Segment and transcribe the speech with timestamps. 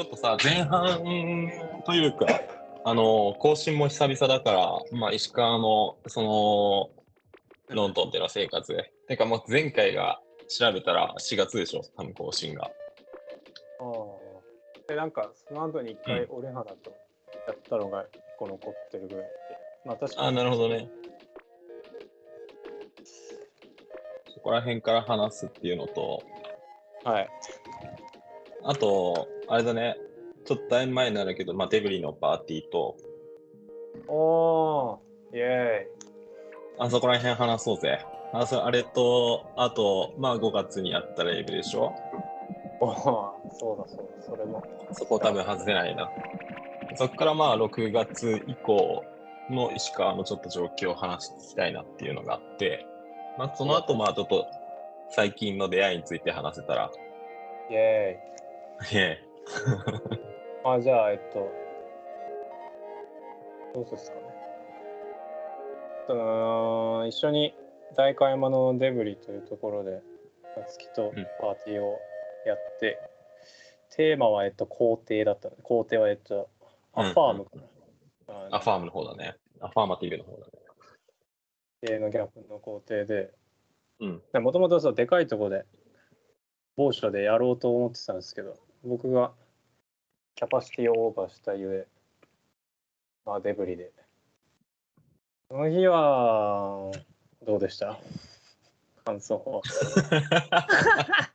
[0.00, 0.98] ちょっとさ、前半
[1.84, 2.26] というか、
[2.86, 6.22] あの、更新も久々だから、まあ、石川の、そ
[7.68, 8.94] の、ロンドンでの生活で。
[9.08, 12.64] てか、もう前回が調べたら4月でしょ、多分更新が。
[12.64, 12.72] ああ。
[14.88, 16.72] で、なんか、その後に一回、俺原と
[17.46, 18.06] やったのが1
[18.38, 19.30] 個残ってるぐらいで。
[19.84, 20.36] まあ、確かあ、に。
[20.38, 20.88] なるほどね。
[24.32, 26.22] そこら辺から話すっていうのと、
[27.04, 27.28] はい。
[28.62, 29.96] あと、あれだね、
[30.44, 32.96] ちょっとだいぶ前になるけど、まあ、デブリのパーティーと、
[34.06, 35.86] おー、イェーイ。
[36.78, 37.98] あそこら辺話そうぜ。
[38.32, 41.92] あそあれと、あと、まあ5月にやったライブでしょ
[42.80, 42.94] おー、
[43.58, 44.62] そうだそうだ、それも。
[44.92, 46.08] そこ多分外せないな。
[46.94, 49.04] そこからまあ6月以降
[49.50, 52.86] の石川のちょっと状況を話していきたいなっていうのがあって、
[53.36, 54.46] まあその後まあちょっと
[55.10, 56.92] 最近の出会いについて話せたら、
[57.68, 58.30] イェーイ。
[58.94, 59.29] え
[60.64, 61.50] あ、じゃあ、えっと、
[63.74, 64.22] どうするっすかね。
[66.02, 67.54] えっと一緒に
[67.96, 70.02] 代官山のデブリというところで、
[70.56, 71.98] 夏希とパーティーを
[72.46, 72.98] やって、
[73.90, 76.48] テーマは、えっと、校庭だったので、校庭は、えっと、
[76.92, 77.50] アファームか
[78.50, 78.56] な。
[78.56, 79.36] アファームの方だね。
[79.60, 80.52] アファーマティブの方だね。
[81.86, 83.30] 系のギャップの校庭で、
[84.00, 84.22] うん。
[84.42, 85.66] もともとでかいところで
[86.76, 89.32] 某所でやろうと思ってたんですけど僕が
[90.34, 91.86] キャパシティをオーバーしたゆえ
[93.26, 93.92] まあデブリで。
[95.48, 96.90] その日は
[97.46, 97.98] どうでした？
[99.04, 99.60] 感想は。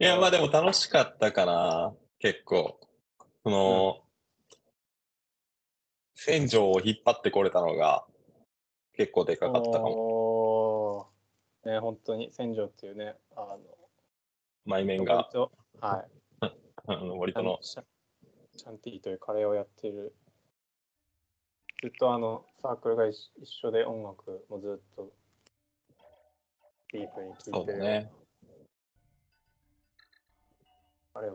[0.00, 2.78] いや、まあでも楽しかったかな、結構。
[3.42, 4.00] その、
[6.14, 8.04] 戦場を引っ張ってこれたのが
[8.92, 11.08] 結構でかかったかも。
[11.64, 13.58] ね本当に戦場っていうねあの
[14.64, 15.28] 前面が。
[15.80, 16.17] はい
[16.88, 20.14] あの割との、シャンティというカレーをやっている。
[21.82, 25.12] ずっとあのサークルが一一緒で音楽もずっと。
[26.90, 28.10] ディープにそ聴いうてる、だね。
[31.12, 31.34] あれは、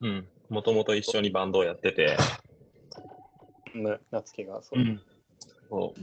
[0.00, 0.28] うん。
[0.48, 2.16] もともと一緒にバンドをやってて、
[3.74, 5.00] ね、夏希がそう、うん。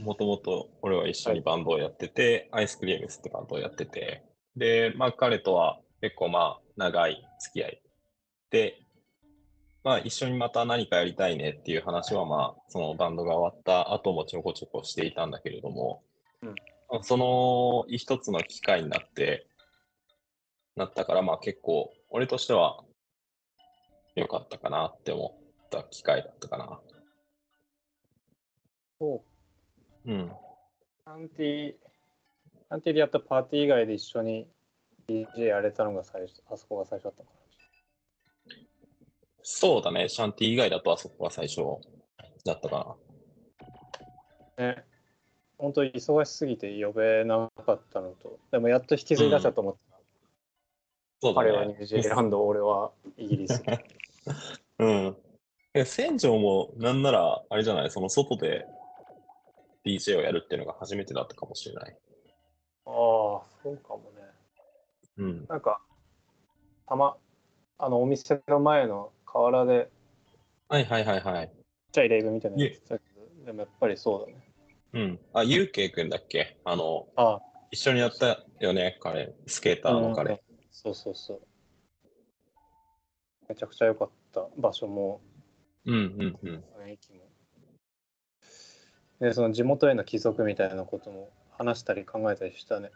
[0.02, 4.24] もともと俺は一緒にバンドをやってて、アイスクリームスってバンドをやってて、
[4.56, 7.82] で、まあ彼とは結構まあ長い付き合いで、
[9.84, 16.02] まあ一緒にまた何かやりたいねっていう話はまあそのバンドが終わった後もちょこちょこしていたんだけれども、
[16.42, 16.54] うん
[17.02, 19.46] その一つの機会になって、
[20.74, 22.82] なったからまあ結構俺としては
[24.14, 26.80] 良かったかなって思った機会だったかな。
[28.98, 29.22] そ
[30.06, 30.28] ううん。
[30.28, 34.48] シャンティシャンティでやったパーティー以外で一緒に
[35.08, 37.34] DJ やれたのが最初あそこが最初だったのか
[39.42, 41.62] そうだね、シャンティ以外だとあそこが最初
[42.44, 42.96] だったか
[44.58, 44.66] な。
[44.66, 44.84] ね。
[45.58, 48.38] 本当に忙しすぎて呼べなかったのと。
[48.52, 49.76] でもやっと引きずり出したと思っ
[51.20, 51.78] た、うだ彼はニね。
[51.80, 53.62] ュージーランド俺はイギリス。
[54.78, 55.16] うん。
[55.74, 58.66] え、船長もなんなら、あれじゃない、その外で
[59.84, 61.96] DJ をやるっていうのが初めてだったかもしれない。
[62.86, 62.92] ああ
[63.62, 64.22] そうかもね。
[65.18, 65.46] うん。
[65.46, 65.80] なんか、
[66.86, 67.16] たま、
[67.78, 69.90] あの、お店の前の河原で、
[70.68, 71.48] はいはいはいはい。
[71.48, 71.54] ちっ
[71.92, 74.42] ちゃいレイブみたいなのやってたけど、でもやっぱりそうだね。
[74.94, 75.20] うん。
[75.34, 76.58] あ、ゆうけいくんだっけ？
[76.64, 79.34] あの、ああ、一緒にやったよね、彼。
[79.46, 80.32] スケーターの彼。
[80.32, 80.38] うん
[80.70, 81.40] そうそうそう。
[83.48, 85.20] めちゃくちゃ良かった場所も、
[85.84, 86.64] うんうんうん。
[86.80, 87.20] 雰囲気も。
[89.20, 92.92] で、その地元への帰属みたいなことも話したり考えたりしたね。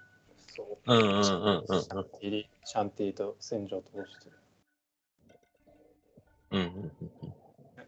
[0.55, 0.93] そう。
[0.93, 1.23] うんうんうんうん
[1.83, 4.42] シャンティシャンティと戦場を通して。
[6.53, 6.93] うん。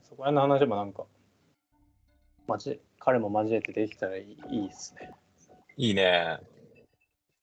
[0.02, 1.04] そこら辺の話もなんか、
[2.46, 5.10] まじ彼も交えてできたらいいいいですね。
[5.76, 6.38] いいね。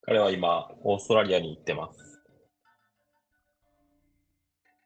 [0.01, 2.21] 彼は今、オーストラリアに行ってます。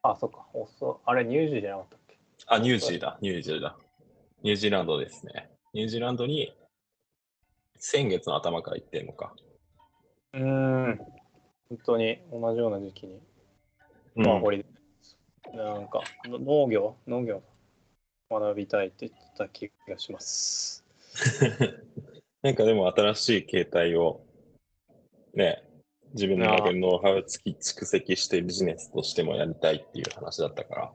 [0.02, 0.46] あ、そっか。
[0.54, 2.18] おそあれ、ニュージーじゃなかったっけ？
[2.48, 3.78] あ、ニュージーだ、ニュージーだ。
[4.44, 5.50] ニュージーランドですね。
[5.74, 6.54] ニュージーランドに
[7.78, 9.34] 先月の頭から行ってんのか。
[10.34, 10.98] うーん。
[11.70, 13.20] 本当に同じような時期に、
[14.18, 14.66] うんまあ、堀で、
[15.56, 17.42] なんか、の農業農業
[18.30, 20.84] 学びたいって言ってた気がします。
[22.42, 24.26] なんかでも新しい形態を
[25.34, 25.64] ね、
[26.14, 30.94] 自分の中でノウハウをつき蓄積してビジネスとしてもやりたいっていう話だったから、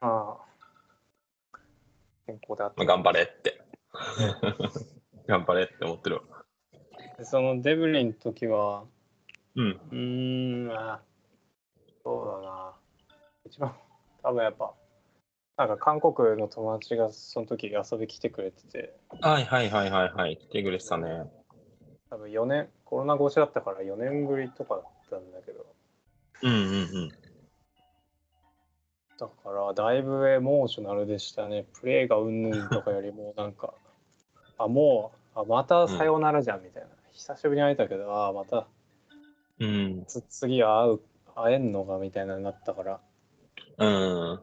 [0.00, 0.50] ああ。
[2.26, 3.60] 健康であったまあ、頑張れって。
[5.26, 6.22] 頑張れって思ってる
[7.22, 8.84] そのデブリンの時は、
[9.56, 9.80] うん。
[9.90, 11.00] うーん、あ
[12.04, 12.69] そうだな。
[13.50, 13.74] 一番
[14.22, 14.72] 多分やっぱ
[15.56, 20.36] なんか韓国の友達がその時遊び来てくれててはいはいはいはいはい。
[20.36, 21.24] 来てくれてたね。
[22.08, 25.66] 多分4年コロナ越しだったから4年ぶりとかだったんだけど
[26.42, 26.62] うんうんう
[27.06, 27.08] ん。
[29.18, 33.74] だからだいぶエモーショナルでしたねプレーがうんぬんとかよりもなんか
[34.58, 38.66] あもうあまたさようならじゃんみたいな、久しぶりに会えたけどあまた
[39.58, 40.04] うん。
[40.06, 41.00] つ次は会う
[41.34, 43.00] 会えんのかみたいなになったから
[43.80, 44.40] うん。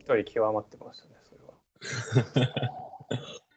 [0.00, 2.68] 一人極まってましたねそれは。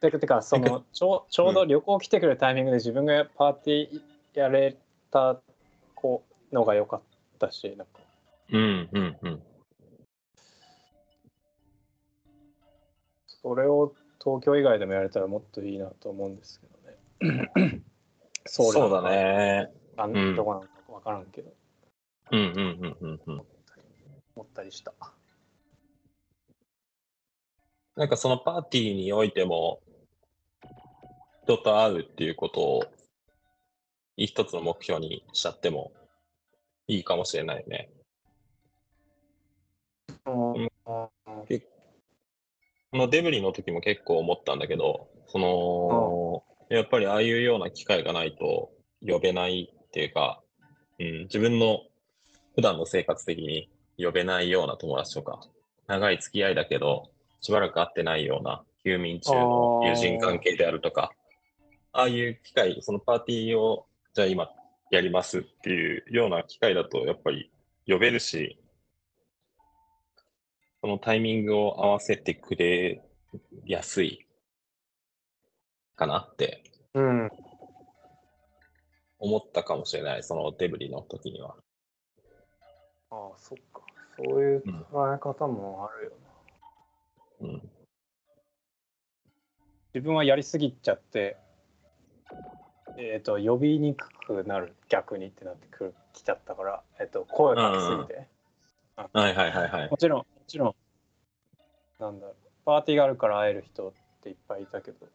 [0.00, 4.76] てかてかそのちょうちょうど旅行来てくれるタイミングで自分がパーティーやれ
[5.10, 5.40] た
[5.94, 7.02] こうのが良かっ
[7.38, 8.00] たしなんか
[8.50, 9.42] うんうんうん。
[13.26, 17.82] それを東京以外でもやれたらもっといいなと思うんですけどね。
[18.46, 19.72] ソウルそうだね。
[19.96, 21.52] あんうんどこなのか分からんけど、
[22.32, 23.42] うんうんうんうんうん。
[24.36, 24.92] 思ったりした。
[27.96, 29.80] なんかそのパーティーにおいても、
[31.44, 32.84] 人と会うっていうことを
[34.16, 35.92] 一つの目標にしちゃっても
[36.86, 37.90] いいかもしれないよね。
[40.26, 40.68] うん。
[42.92, 48.70] このデブリの時も結構思ったんだけど、その、やっぱりああいうような機会がないと
[49.06, 50.42] 呼べないっていうか、
[50.98, 51.80] うん、自分の
[52.54, 55.40] 普段の生活的に呼べないような友達とか、
[55.86, 57.11] 長い付き合いだけど、
[57.42, 61.12] しばらく会ってないような休眠中の友人関係であるとか、
[61.92, 64.48] ああいう機会、そのパーティーを、じゃあ今
[64.90, 67.50] やりますっていうような機会だと、やっぱり
[67.86, 68.58] 呼べるし、
[70.80, 73.02] そのタイミングを合わせてくれ
[73.66, 74.26] やすい
[75.96, 76.64] かなって
[76.94, 77.30] うん。
[79.18, 81.56] 思ったかもしれない、そのデブリの時には。
[83.10, 83.82] ああ、そっか。
[84.16, 86.21] そういう捉え方もあるよな。
[87.42, 87.62] うん。
[89.94, 91.36] 自分はやりすぎちゃって、
[92.96, 98.28] えっ、と、呼びにくくなる、逆にってなってくるきちゃったから、えっ、と、声かけすぎて。
[98.96, 99.90] はいはいはいはい。
[99.90, 100.74] もちろん、もちろん、
[101.98, 103.92] なんだろう、パーティーがあるから会える人っ
[104.22, 105.06] ていっぱいいたけど、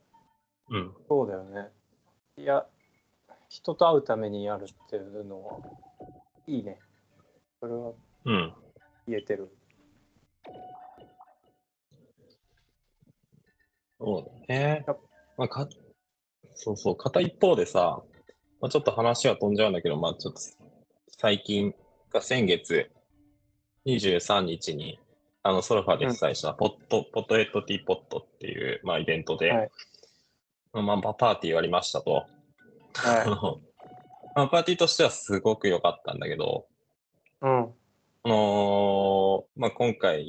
[0.69, 0.93] うん。
[1.07, 1.69] そうだよね。
[2.37, 2.65] いや、
[3.49, 5.59] 人と会うためにやるっていうのは、
[6.45, 6.79] いいね。
[7.59, 7.93] それは
[8.25, 8.53] うん。
[9.07, 9.49] 言えてる。
[13.99, 14.85] そうだね。
[15.37, 15.67] まあ、か、
[16.55, 18.01] そうそう、片一方でさ、
[18.61, 20.41] まあ、ちょっと話は飛んじゃうんだけど、まあちょっと
[21.19, 21.73] 最近
[22.11, 22.89] か先月
[23.85, 24.99] 23日に、
[25.43, 29.69] あの、ソルファで主催したポット、ポットエットティーポットっていう、まあイベントで、はい
[30.73, 32.25] まあパーティーやりましたと。
[33.05, 33.61] あはの
[34.35, 36.67] まあ、パーティーとしてはすごく良かったんだけど、
[37.41, 37.45] い。
[37.45, 37.59] うん。
[37.59, 40.27] あのーまあ、今回、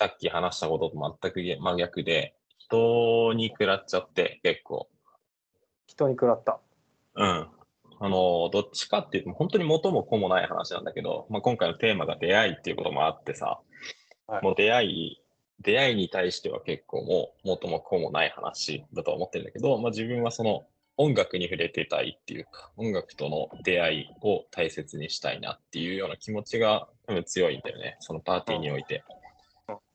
[0.00, 4.88] さっき話したことと全く真逆で、人に食らっちゃって、結構。
[5.86, 6.58] 人に食らった。
[7.16, 7.26] うん。
[7.26, 13.60] あのーどっちかっていうと、本当に元も子もない話なんだけど、まあ、今回のテーマが出会いっていうこともあってさ、
[14.26, 15.22] はいもう出会い、
[15.60, 20.64] 出会いに対しては結構もう元も子もない話だとは思ってるんだけど、まあ、自分はその
[20.96, 29.04] 音楽に触れてたいっていうか、音楽との出会いを大切にしたいなっていうような気持ちが多分強いんだよね、そのパーティーにおいて。
[29.06, 29.19] うんまあ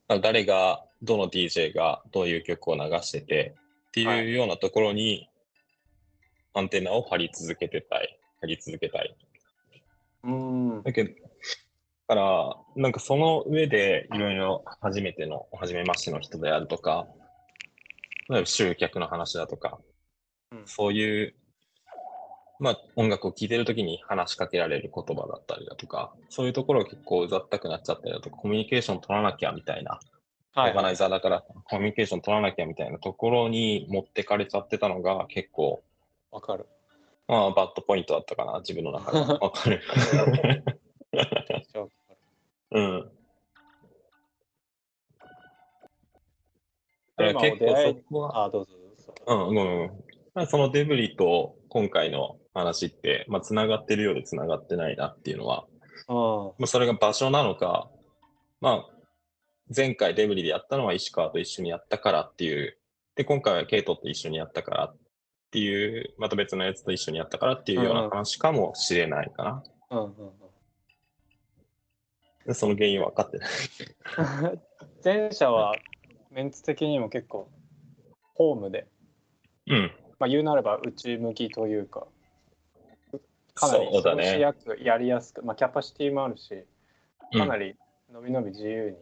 [0.08, 3.54] 誰が、どの DJ がどういう曲を流してて
[3.88, 5.28] っていうようなところに
[6.54, 9.14] アンテナを張り続けてたい、張り続けたい。
[10.24, 10.82] うん。
[10.82, 11.16] だけど、だ
[12.08, 17.06] から、なんかその上でいろいろ初めての、初めましての人であるとか、
[18.30, 19.78] 例えば集客の話だとか、
[20.52, 21.34] うんそういう、
[22.58, 29.98] まあ音楽を聴いてるときに話しかけられる言葉だったりだとか、そういうところが結構うざったくなっちゃったりだとか、コミュニケーション取らなきゃみたいな、
[30.54, 35.82] はいオーガナイザーだからコミュニケーション取らなきゃみたいなところに持ってかれちゃってたのが結構、
[36.30, 36.66] わかる。
[37.28, 39.18] まあバッドポイントだったかな、自分の中で。
[39.38, 39.82] わかる。
[42.70, 43.10] うん。
[47.16, 49.14] だから今結構そこは、あ、どうぞどうぞ。
[49.26, 49.90] うん、ごめんごめん
[50.34, 55.66] まあそのデブリと今回の話って、まあ、つながってるようでつながってないなっていうのは、
[56.08, 56.14] うん。
[56.58, 57.90] まあ、それが場所なのか、
[58.60, 58.86] まあ、
[59.74, 62.78] 前回デブリでやったのは石川と一緒にやったからっていう、
[63.14, 64.96] で、今回はケイトと一緒にやったからっ
[65.50, 69.62] ていう、また別のやつと一緒にやったからっていうような話かもしれないかな。
[69.90, 70.32] うんうんうん。
[72.46, 73.50] でその原因は分かってない。
[75.04, 75.74] 前者は
[76.30, 77.50] メンツ的にも結構
[78.34, 78.86] ホームで、
[79.66, 79.92] うん。
[80.18, 82.06] まあ、言うなれば内向きというか
[83.56, 86.64] かなり過ごしやすくやりやすく、まあ、キャパシティもあるし
[87.32, 87.74] かなり
[88.12, 88.96] のびのび自由に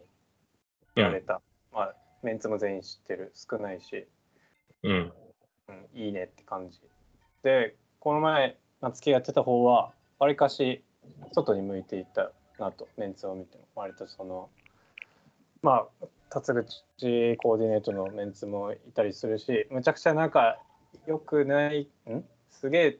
[0.95, 1.41] やれた。
[1.71, 4.07] まあ、メンツも全員知ってる、少ないし、
[4.81, 5.13] うん。
[5.67, 6.79] うん、いいねって感じ。
[7.43, 10.81] で、この前、夏希がやってた方は、わりかし
[11.33, 14.49] 外に向いていたなと、メンツを見ても、割とその、
[15.61, 20.57] まあ、辰口コーディネートのメンツもいたりするし、むちゃくちゃなんか、
[21.05, 22.23] よくない、ん？
[22.49, 22.99] すげえ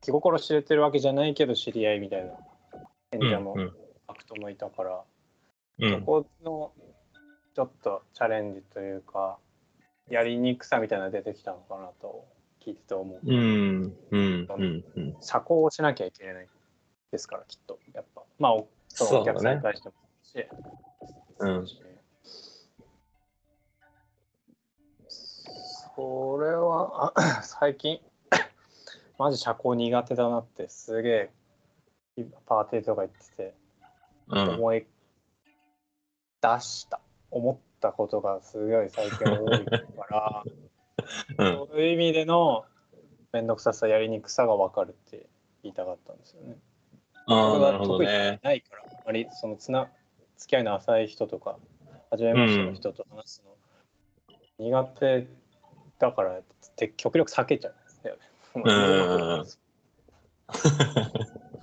[0.00, 2.32] 気心知れてるわけじゃないけど知り合いみたいな
[3.12, 3.72] 演者もうん
[4.08, 5.04] アクトもいたから、
[5.80, 6.02] そうん。
[6.02, 6.72] この
[7.54, 9.38] ちょっとチャレンジというか
[10.08, 12.24] やりにくさみたいなのが出てきたのかなと
[12.64, 13.20] 聞いてて思う。
[13.24, 13.96] うん。
[14.10, 14.48] うん。
[14.48, 14.84] うん。
[14.96, 15.16] うん。
[15.20, 16.48] 社交をしなきゃいけない
[17.12, 20.46] ですからきっとやっぱまあおそのお客さんに対してもし、
[21.38, 21.66] うん。
[25.96, 28.00] それはあ最近
[29.18, 31.30] マジ社交苦手だなってすげえ
[32.46, 33.54] パーティーとか行ってて
[34.28, 34.48] うん。
[34.54, 34.86] 思い
[36.40, 40.44] 出した思ったことがすごい最近多いから
[41.38, 41.68] うん。
[41.68, 42.64] そういう意味での
[43.32, 45.26] 面倒くささやりにくさが分かるって
[45.62, 46.56] 言いたかったんですよね。
[47.26, 48.40] あなるほどね。
[48.42, 49.90] ないからあまりそのつな
[50.36, 51.58] 付き合いの浅い人とか
[52.10, 53.54] 初めましての人と話すの
[54.58, 55.26] 苦手
[55.98, 56.42] だからっ
[56.76, 57.74] て極力避けちゃう
[58.60, 59.34] んですよね。
[59.34, 59.44] うん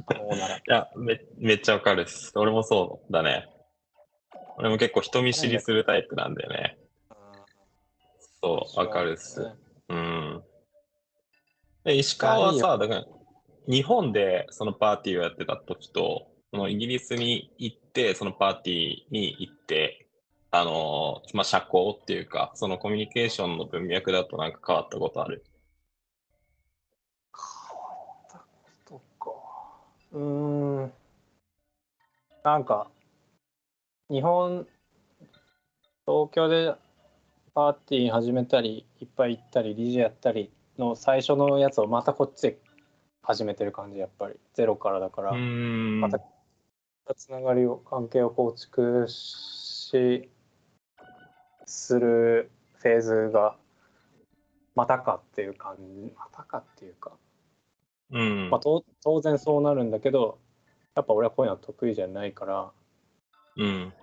[0.08, 2.32] 可能ならいやめ、めっちゃわかるっす。
[2.36, 3.48] 俺もそうだね。
[4.58, 6.78] 俺も結構人見知りするタイプなんだよね。
[8.42, 9.52] そう、わかるっす。
[9.90, 10.44] うん。
[11.84, 13.06] で石川はさ、だから、
[13.68, 20.08] 日本でそのパーティーをやってた時と、そのイギリスに行って、そのパーティーに行って、
[20.52, 25.44] あのーまあ、社交っていうか、そのコミュニケーションの文脈だとなんか変わったことある。
[27.36, 29.32] 変わったことか。
[30.16, 30.94] うーん。
[32.44, 32.90] なんか、
[34.10, 34.66] 日本、
[36.08, 36.74] 東京で
[37.54, 42.60] パーティー始めたり、いっぱい行ったり、DJ やったりの最初のやつをまたこっちで
[43.24, 44.36] 始めてる感じ、やっぱり。
[44.54, 45.32] ゼロからだから。
[45.34, 46.20] んまた
[47.14, 50.30] つながりを関係を構築し
[51.66, 53.58] するフェーズが
[54.76, 57.12] またかっていう感じまたかっていうか、
[58.12, 58.50] うん。
[58.50, 60.40] まあ、と当然そうなるんだけど
[60.96, 62.72] やっぱ俺はこういうのは得意じゃないから。
[63.58, 63.94] うん。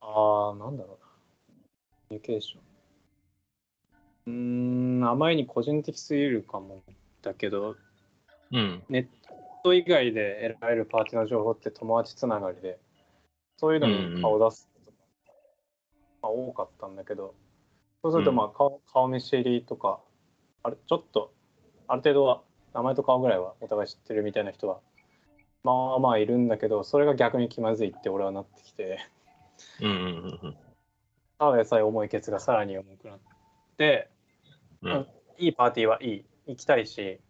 [0.00, 1.06] あーなんだろうな。
[1.06, 2.60] コミュニケーション
[4.26, 6.82] うーんあまりに個人的すぎるかも
[7.22, 7.76] だけど
[8.52, 8.82] うん。
[8.88, 9.06] ネッ
[9.62, 12.78] ト以外で得られるパーティーの情報って友達つながりで
[13.58, 14.96] そういうのに顔出すことが、
[16.22, 17.34] まあ、多かったんだけど
[18.02, 20.00] そうするとまあ顔,、顔見知りとか
[20.62, 21.32] あれちょっと
[21.86, 22.42] ある程度は
[22.74, 24.80] 名前と顔ぐらいはお互い知ってるみたいな人は
[25.62, 28.98] まあまあいるんだけどそれが逆に気まずいって俺はなってきて
[29.80, 29.90] うん。
[29.90, 29.92] う
[30.48, 30.56] ん。
[31.38, 33.18] ただでさえ重いケツがさらに重くなっ
[33.76, 34.08] て
[34.82, 35.06] うん。
[35.38, 37.20] いいパーティーはいい行きたいし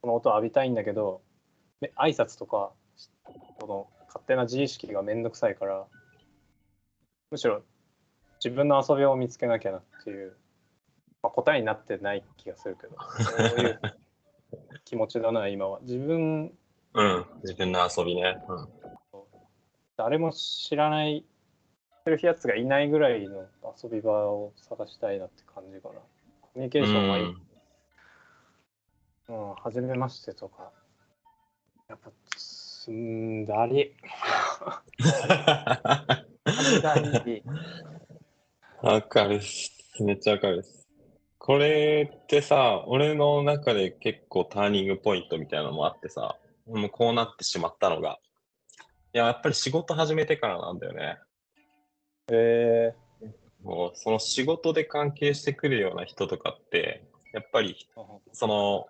[0.00, 1.22] この音を浴びたいんだけど
[1.80, 2.72] で挨拶とか
[3.58, 5.86] この勝手な自意識がめんどくさいから
[7.30, 7.62] むしろ
[8.42, 10.36] 自分の遊びを見つけなきゃなっていう、
[11.22, 13.80] まあ、答えになってない気がするけど そういう
[14.90, 16.50] 気持ちだな今は自分
[16.94, 17.24] うん。
[17.44, 18.36] 自分の遊びね。
[18.48, 18.68] うん。
[19.96, 21.24] 誰も知らない
[22.22, 23.46] やつがいないぐらいの
[23.80, 27.24] 遊び場を探したいなって感じかなコミュニケーションはいい、
[29.28, 30.72] うん、初めましてとか、
[31.88, 33.94] やっぱ、すんだり、
[36.82, 36.94] だ
[37.24, 37.44] り、
[38.82, 40.02] わかるっす。
[40.02, 40.79] めっちゃわかるっす。
[41.50, 46.36] これってさ、俺の中で結構ターニングポイントみたいなのもあってさ、
[46.68, 48.20] もうこうなってしまったのが、
[49.12, 51.18] いや、やっぱり仕事始めてからなんだよね。
[52.30, 52.94] え
[53.64, 57.02] もうその仕事で関係してくるような人とかって、
[57.32, 58.86] やっぱりー、その、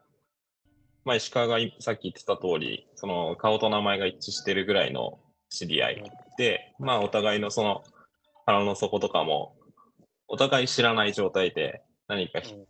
[1.06, 7.82] まあ、石川がいさっき言ってた通り、その顔と名前が一致してるぐらいの知り合いで、まあお互いのその
[8.44, 9.56] 腹の底とかも、
[10.28, 12.66] お互い知らない状態で何かひ、うん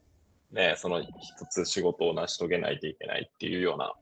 [0.53, 1.11] ね、その一
[1.49, 3.95] つ仕事を成し遂げないといけないっていうような、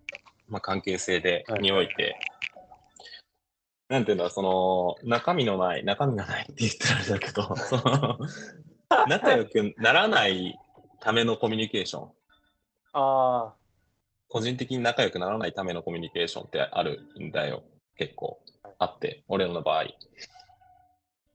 [0.49, 2.19] まあ、関係性で、はいにおいて、
[3.89, 8.19] なんていうんだ、その中身のない、中身がないって言ったらあれだけど、 その
[9.07, 10.59] 仲良くならない
[11.01, 12.11] ためのコミュニケーション。
[12.95, 13.55] あ
[14.29, 17.63] 個人的に仲良くならないためのコミュニケーションってあるんだよ。
[17.97, 18.41] 結構
[18.79, 19.87] あって、俺の場合。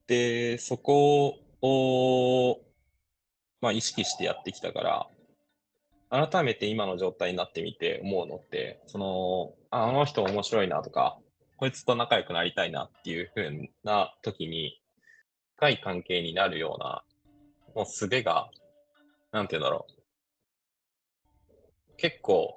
[0.07, 2.59] で、そこを、
[3.63, 4.81] まあ意識してやってきたか
[6.11, 11.17] ら、改めて今の状態になってみて思うのって、その、ああの人面白いなとか、
[11.55, 14.81] こいつと仲良くなりたいなっていう風な時に、
[15.55, 17.05] 深い関係になるような、
[17.73, 18.51] もう術が、
[19.31, 19.93] なんて言うんだろう。
[21.95, 22.53] 結構、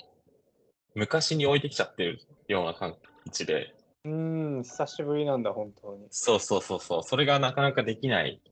[0.96, 2.96] 昔に置いてきちゃってるような感
[3.30, 6.08] じで、うーん、久しぶりなんだ、本当に。
[6.10, 8.42] そうそうそうそう、それがなかなかできない。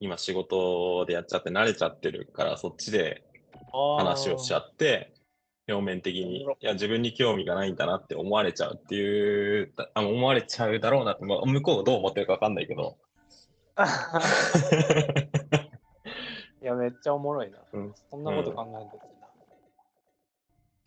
[0.00, 3.24] 今仕事でやっちゃって慣れちゃってるから、そっちで
[3.72, 5.14] 話をしちゃって、
[5.66, 12.98] 表面的に、いや、自分に興味がないんだなって思われちゃうっていう、あ思われちゃうだろうなって、まあ、向こうがどう思ってるかわかんないけど。
[16.62, 17.58] いや、めっちゃおもろいな。
[17.72, 19.28] うんそんなこと考えてるんだ。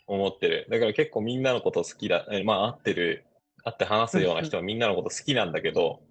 [0.06, 0.68] 思ってる。
[0.70, 3.26] だから結構みんなのこと好きだ、えまあ、会ってる、
[3.64, 6.02] 会って話すような人はみんなのこと好きなんだけど、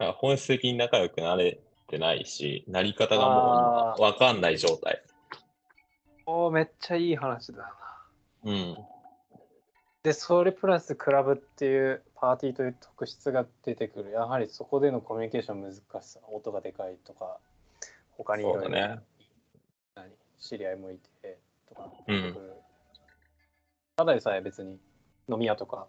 [0.00, 5.02] なんか本質的に仲良くなれてないし、なり方がもあうわかんない状態。
[6.24, 7.70] おーめっちゃいい話だな。
[8.44, 8.76] うん。
[10.02, 14.10] で、それプラスクラブっていうパーティーという特質が出てくる。
[14.12, 17.36] やはりそこでのコミュニケーション難しさ、音がでかいとか、
[18.16, 19.00] 他にいろいろね
[19.94, 21.38] 何知り合いもいて
[21.68, 22.36] とかうん。
[23.96, 24.78] ただでさえ別に
[25.28, 25.88] 飲み屋とか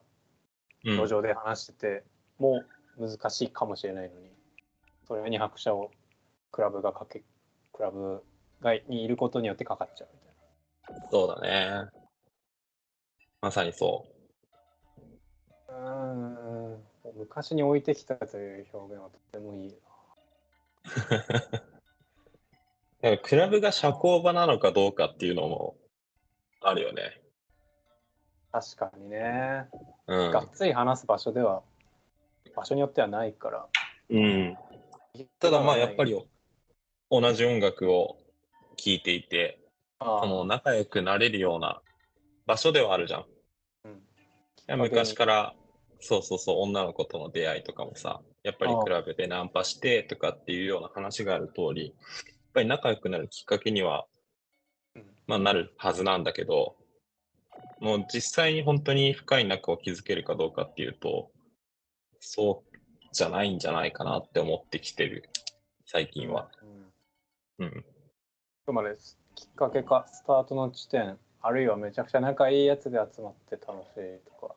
[0.83, 2.03] うん路上で話してて、
[2.39, 4.31] もう難しいかもしれないのに、
[5.07, 5.91] それに拍車を
[6.51, 7.23] クラブがかけ、
[7.73, 8.23] クラブ
[8.61, 11.09] がにいることによってかかっちゃうみたいな。
[11.09, 11.89] そうだね。
[13.41, 14.05] まさにそ
[15.67, 16.83] うーん
[17.15, 19.75] 昔に置いてきたという表現はとてもいい
[23.01, 23.17] な。
[23.23, 25.75] クラブが社交場なのかどうかっていうのも
[26.61, 27.19] あるよね。
[28.51, 29.67] 確かにね。
[30.07, 31.63] うんがっつり話す場所では、
[32.55, 33.67] 場所によってはないから。
[34.09, 34.57] うん。
[35.39, 36.15] ただまあやっぱり
[37.09, 38.17] 同じ音楽を
[38.77, 39.59] 聴いていて、
[39.99, 41.81] あの仲良くなれるような
[42.45, 43.21] 場所ではあるじゃん。
[43.21, 43.23] い
[43.85, 44.01] うん
[44.67, 45.55] や昔から、
[45.99, 51.95] そうそうそう、女の子との出会いとかもさ、やっぱりクラブでナンパしてとかっていうような話がある通り、やっ
[52.53, 54.05] ぱり仲良くなるきっかけには、
[54.95, 56.75] うんまあなるはずなんだけど、
[57.79, 61.30] もう実際に本当に深い仲を築けるかどうかっていうと、
[62.21, 62.77] そう
[63.11, 65.29] じゃないんじゃないかなって思ってきてる、
[65.85, 66.49] 最近は。
[67.59, 67.85] うんうん。
[68.63, 68.95] あくまで
[69.35, 74.55] きっかけか、スタートの地点、あるいはめちゃくちゃ仲いいやつで集まって楽しいとか、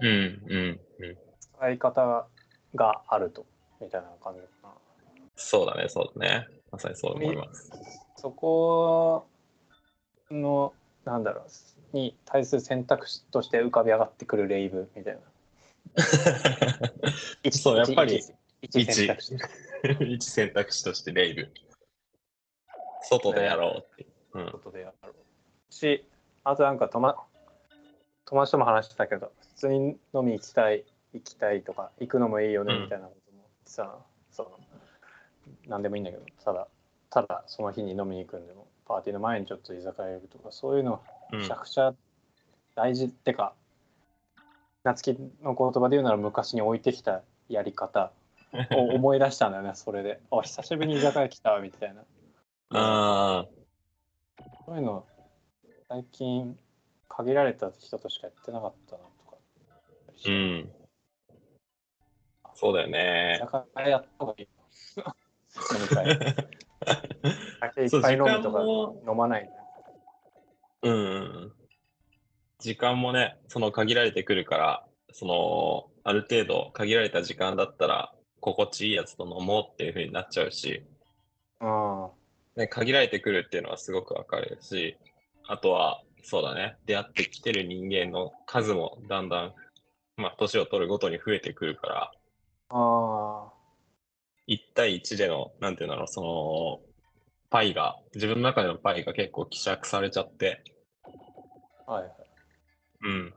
[0.00, 1.18] うん、うん、うん。
[1.38, 2.26] 使い方
[2.74, 3.46] があると、
[3.80, 4.74] みたいな感じかな。
[5.36, 6.48] そうだね、そうだね。
[6.72, 7.70] まさにそう思います。
[8.16, 9.26] そこ
[10.30, 10.74] の、
[11.04, 11.42] なんだろ
[11.92, 15.20] う、に対する選択肢として浮かび上がってくるレイブみたいな。
[17.42, 18.20] 一 そうやっぱり
[18.62, 19.36] 一一選択肢。
[20.00, 21.52] 一選択肢としてレイブ。
[23.02, 24.06] 外でやろうって。
[24.34, 24.50] うん。
[24.52, 26.04] ことでやろうし、
[26.44, 27.14] あとなんか友
[28.26, 29.78] 友達とも話してたけど、普通に
[30.14, 33.98] 飲み行きたい、行きたいとか、行くのもいいよねうんみたいなこともさ、
[34.30, 34.50] その
[35.66, 36.68] なんでもいいんだけど、ただ、
[37.10, 41.94] ただその日に飲みに行くんでも、パーティーの前にちょっと居酒屋行くとか、そういうのうんめちゃくちゃ
[42.74, 43.54] 大事ってか、
[44.84, 48.12] 夏希の言葉で言うなら昔に置いてきたやり方
[48.72, 50.20] を 思い出したんだよね、それで。
[50.30, 52.04] あ、久しぶりに居酒屋来たみたいな。
[52.72, 53.46] あ
[54.66, 55.06] そういうの、
[55.88, 56.58] 最近、
[57.08, 59.36] 限られた人としかやってなかったなとか。
[59.36, 60.72] あ、うん。
[62.54, 63.38] そうだよ居ね。
[63.40, 64.48] 酒屋やった方がいい。
[64.96, 66.06] 飲み会。
[67.60, 68.62] 酒いっぱい飲むとか
[69.10, 69.50] 飲まない。
[70.82, 71.52] うん。
[72.60, 80.82] 時間もね、その限られてくるから、その、ある程度限られた時間だったら、心地いいやつと飲もうっていう風になっちゃうし、
[81.60, 82.10] うん。
[82.56, 84.96] ね、限られてくるっていうのはすごくわかるし、
[85.46, 89.54] あとは、そうだね、出会ってきてる人間の数もだんだん、
[90.16, 92.12] まあ、年を取るごとに増えてくるから、
[92.68, 93.52] あ
[94.46, 96.80] 1対1での、なんていうんだろう、その、
[97.50, 100.62] パイが、自分の中でのパイが結構希釈されちゃって、
[101.86, 101.92] あ。
[101.92, 102.19] はいはい。
[103.02, 103.34] うん。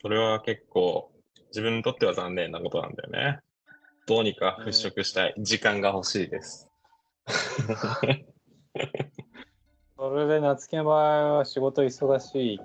[0.00, 1.10] それは結構、
[1.48, 3.40] 自分にとっては残念なことなんだよね。
[4.06, 5.34] どうにか払拭したい。
[5.38, 6.68] 時間が欲しいです。
[9.96, 12.60] それで夏希の場合は仕事忙し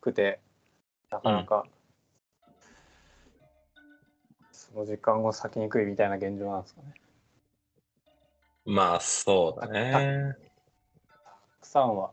[0.00, 0.40] くて、
[1.10, 1.66] なかなか、
[4.50, 6.94] その時間を割きにくいみたいな現状なんですかね。
[8.64, 9.90] まあ、そうだね。
[9.92, 10.46] た
[11.60, 12.12] くさんは、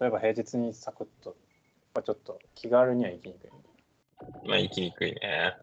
[0.00, 1.34] 例えば平日にサクッと、
[1.94, 3.50] まあちょっと気軽には行きにくい。
[4.46, 5.54] まあ、生きにくいね。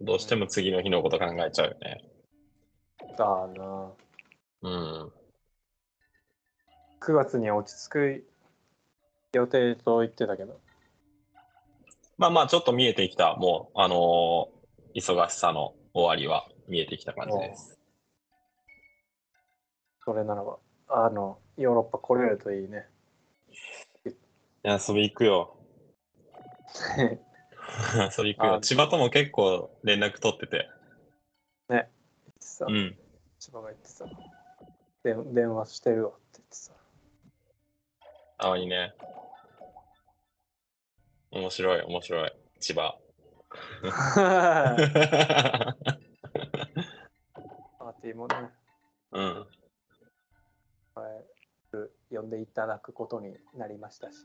[0.00, 2.04] どうしても次の日のこと考えちゃうよね。
[3.16, 3.92] だな。
[4.62, 5.12] うん。
[7.00, 8.24] 9月には落ち着く
[9.32, 10.58] 予定と言ってたけど、
[12.16, 17.76] まあまあ、ちょっと見えてきた、もう、あのー忙しさの終わりは見えてきた感じです。
[20.04, 20.58] それならば、
[20.88, 22.86] あの、ヨーロッパ来れるといいね。
[24.06, 24.10] い
[24.62, 25.56] や、遊び行くよ。
[28.16, 28.54] 遊び行くよ。
[28.56, 30.68] あ千葉とも結構連絡取ってて。
[32.44, 32.96] さ、うん。
[33.40, 34.04] 千葉が言ってさ、
[35.02, 36.72] で電話してるわって言ってさ。
[38.38, 38.94] ああ、いいね。
[41.30, 42.32] 面白い、面白い。
[42.60, 42.96] 千葉。
[43.82, 48.36] パーティーもね、
[49.12, 49.46] うん。
[50.94, 51.24] はい
[52.10, 54.18] 呼んでいただくことになりましたし。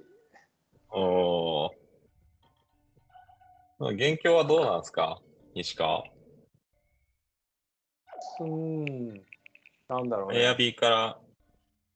[0.92, 1.89] おー。
[3.80, 5.22] まあ現況はどうなんですか？
[5.56, 6.04] 西川。
[8.42, 9.26] うーん、
[9.88, 10.42] なんだろうね。
[10.42, 11.18] エアビーから、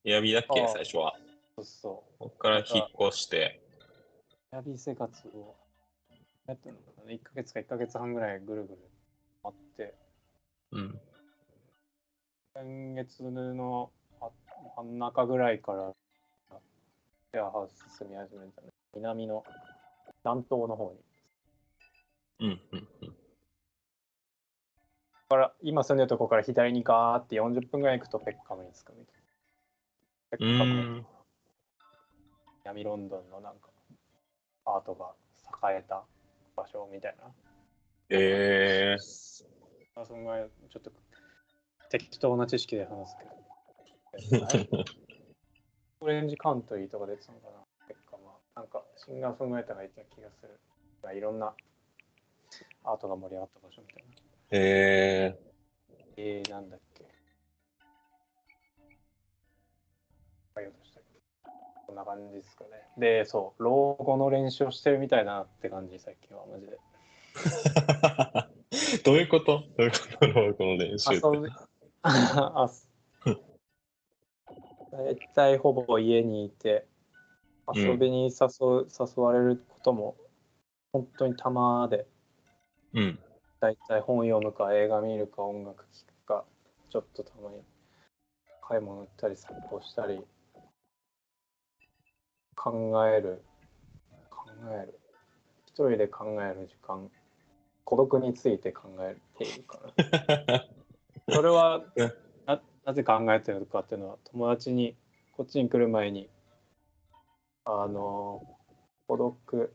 [0.06, 0.66] エアビーだっけ？
[0.70, 1.14] 最初は。
[1.58, 2.20] そうそう。
[2.20, 3.62] ここから引っ越して。
[4.54, 5.56] エアビー生活を
[6.48, 8.80] やってるのかな ?1 ヶ月か1ヶ月半ぐらいぐるぐる
[9.44, 9.94] 回って、
[10.72, 11.02] うん。
[12.54, 13.92] 先月の
[14.22, 14.30] あ
[14.78, 15.92] 真ん中ぐらいから
[17.34, 18.70] シェアハウス住み始めたね。
[18.96, 19.44] 南の
[20.24, 20.98] 南東の方に。
[22.44, 22.62] うん。
[22.72, 22.88] うん。
[23.02, 23.16] うん
[25.30, 30.38] だから今住んでるとこから左にガーって40分ぐらい行くとペッカムに着くみたいな。
[30.38, 31.06] ペうッカムーん。
[32.66, 33.70] 南ロンドンのなんか
[34.66, 35.14] アートが
[35.72, 36.04] 栄えた
[36.56, 37.32] 場所みたいな。
[38.10, 39.46] えー。
[39.96, 40.92] あそんぐらいちょっと
[41.90, 43.18] 適当な知識で話す
[44.30, 44.86] けど。
[46.02, 47.54] オレンジカントリーとか出てたのかな
[47.88, 48.34] ペッカムは。
[48.56, 50.60] なんかシンガーソングライターがいた気がする。
[51.18, 51.56] いろんな
[52.84, 54.10] アートが盛り上がった場所みたいな。
[54.52, 55.40] え
[56.18, 57.04] えー、なんだっけ。
[61.86, 62.70] こんな感じですかね。
[62.98, 66.80] で、そう、老後の練習をしてるみたいだなって感じ、最近は、マジで。
[67.36, 69.04] ー。
[69.06, 69.64] どういうこと？
[69.78, 70.28] どういうこと？
[70.28, 71.22] なのこの練習
[72.02, 72.70] あ
[74.92, 76.88] 大体ほぼ家にいて、
[77.74, 78.32] 遊びに誘
[78.86, 80.16] う、誘われることも、
[80.92, 82.08] 本当にたまで、
[82.94, 83.20] うん。
[83.60, 86.46] 大体本読むか映画見るか音楽聴くか
[86.90, 87.62] ちょっとたまに
[88.62, 90.22] 買い物行ったり散歩したり
[92.56, 93.42] 考える
[94.30, 95.00] 考える。
[95.66, 97.10] 一人で考える時間。
[97.86, 100.66] 孤独について考えているから
[101.36, 102.14] それはうん
[102.46, 104.96] ななぜ考えてるのかっていうのは友達に
[105.34, 106.30] こっちに来る前に
[107.66, 108.42] あの
[109.08, 109.74] 孤独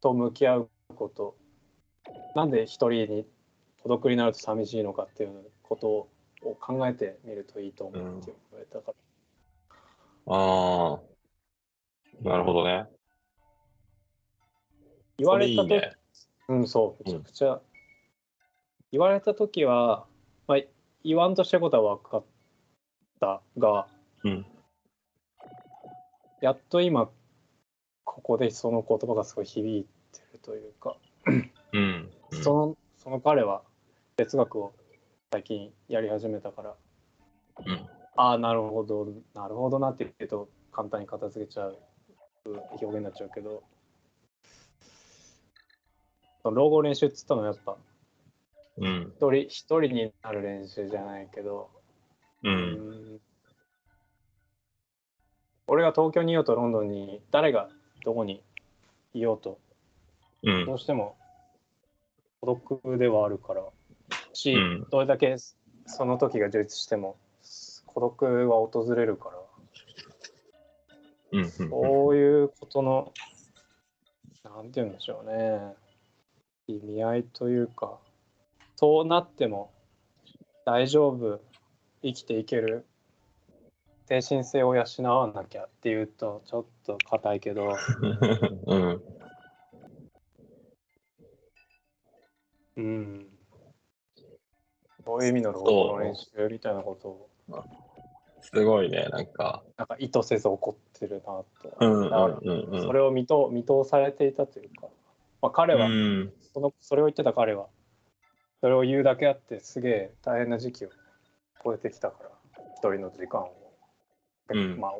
[0.00, 1.36] と向き合うこと
[2.34, 3.26] なんで一人に
[3.82, 6.08] 孤独になると寂しいのかっていうことを
[6.60, 8.92] 考えてみるといいと思うって言われたか
[10.26, 11.00] ら、ああ。
[12.22, 12.86] なるほどね。
[15.18, 15.92] 言われたとそれいいね
[16.48, 17.60] うんそうめちゃくちゃ、
[18.90, 20.06] 言われた時は、
[20.46, 20.58] まあ、
[21.04, 22.24] 言わんとしたことは分かっ
[23.20, 23.86] たが
[24.24, 24.46] うん。
[26.40, 27.08] やっと今
[28.04, 30.96] ここでその言葉がすごい響いてるというか、
[31.72, 32.10] うん。
[32.42, 33.62] そのその彼は
[34.16, 34.72] 哲学を
[35.32, 36.74] 最近やり始めたから
[37.66, 37.88] うん。
[38.16, 41.78] ああなるほどなるほどなって言うと簡単に片付けちゃう
[42.70, 43.62] 表現になっちゃうけど
[46.44, 47.76] 老後練習っつったのはやっぱ
[48.78, 49.12] うん。
[49.14, 51.70] 一人一人になる練習じゃないけど、
[52.42, 52.48] う。
[52.48, 53.20] うんん
[55.66, 57.68] 俺が東京にいようとロンドンに誰が
[58.04, 58.42] どこに
[59.14, 59.58] いようと
[60.42, 60.74] うんど。
[60.74, 61.16] うしても
[62.40, 63.62] 孤独ではあるから。
[64.32, 64.86] し、うん。
[64.90, 65.36] どれだけ
[65.86, 67.16] その時が充実しても
[67.86, 69.36] 孤独は訪れるから。
[71.68, 73.12] そういうことの
[74.44, 75.74] なんて言うんでしょうね。
[76.66, 77.98] 意味合いというか
[78.76, 79.72] そうなっても
[80.64, 81.40] 大丈夫
[82.02, 82.86] 生きていける
[84.06, 87.76] 精神性を養わなきゃっていうとちょっと硬いけど。
[88.66, 89.02] うん。
[92.80, 93.26] うん
[95.04, 97.30] そういう意味の老後の練習みたいなことを
[98.42, 99.62] すごいね、なんか。
[99.76, 101.46] なんか意図せず起こってるなと、
[101.80, 102.02] うん。
[102.02, 102.10] うん。
[102.10, 102.74] だからうん。
[102.74, 102.82] うん。
[102.82, 104.88] それを見と見通されていたというか、
[105.42, 106.32] まあ、彼は、うん。
[106.52, 107.66] そのそれを言ってた彼は
[108.60, 110.88] それを言うだけあってすげえ大変な時期を
[111.64, 112.30] 超えてきたから
[112.76, 113.54] 一人の時間を、
[114.50, 114.92] うんまあ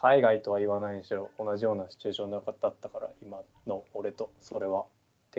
[0.00, 2.42] 海外とは言わないにしろ同じようなシチュエーションだっ
[2.80, 4.84] たから今の俺とそれは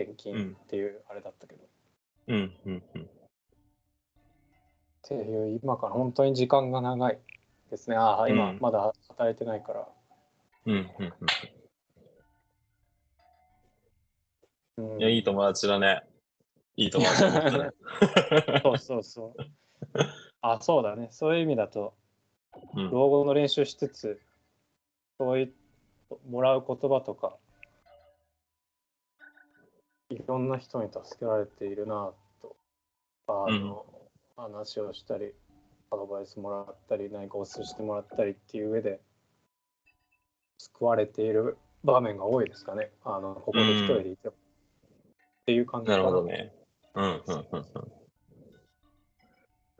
[0.02, 1.66] 転勤っていうあれだったけど、っ
[2.28, 2.54] うん。
[2.66, 2.82] うん。
[2.94, 3.10] うん。
[5.02, 7.18] ていう今から本当に時間が長い
[7.70, 9.88] ですねああ今うんまだ働いてないから、
[10.66, 10.74] うん。
[10.74, 10.84] うん。
[10.96, 11.10] うん
[14.98, 16.02] いや、いい友達だね。
[16.76, 17.70] いい友達だね。
[18.62, 19.42] そうそうそう。
[20.40, 21.08] あ、そうだね。
[21.10, 21.94] そういう意味だと、
[22.74, 24.20] うん老後の練習しつつ、
[25.18, 25.54] そういう、
[26.28, 27.36] もらう言葉とか、
[30.10, 32.56] いろんな人に助けられているなと、
[33.28, 33.86] あの、
[34.36, 35.32] 話をしたり、
[35.90, 39.00] アドバイスもらったり、何かお勧めしてもらったりっていう上で、
[40.58, 42.90] 救われている場面が多いですかね。
[43.04, 44.34] あの、ここで一人でいても。
[44.34, 44.36] っ
[45.46, 46.52] ていう感じかなるほどね。
[46.94, 47.66] うん、うん、うん、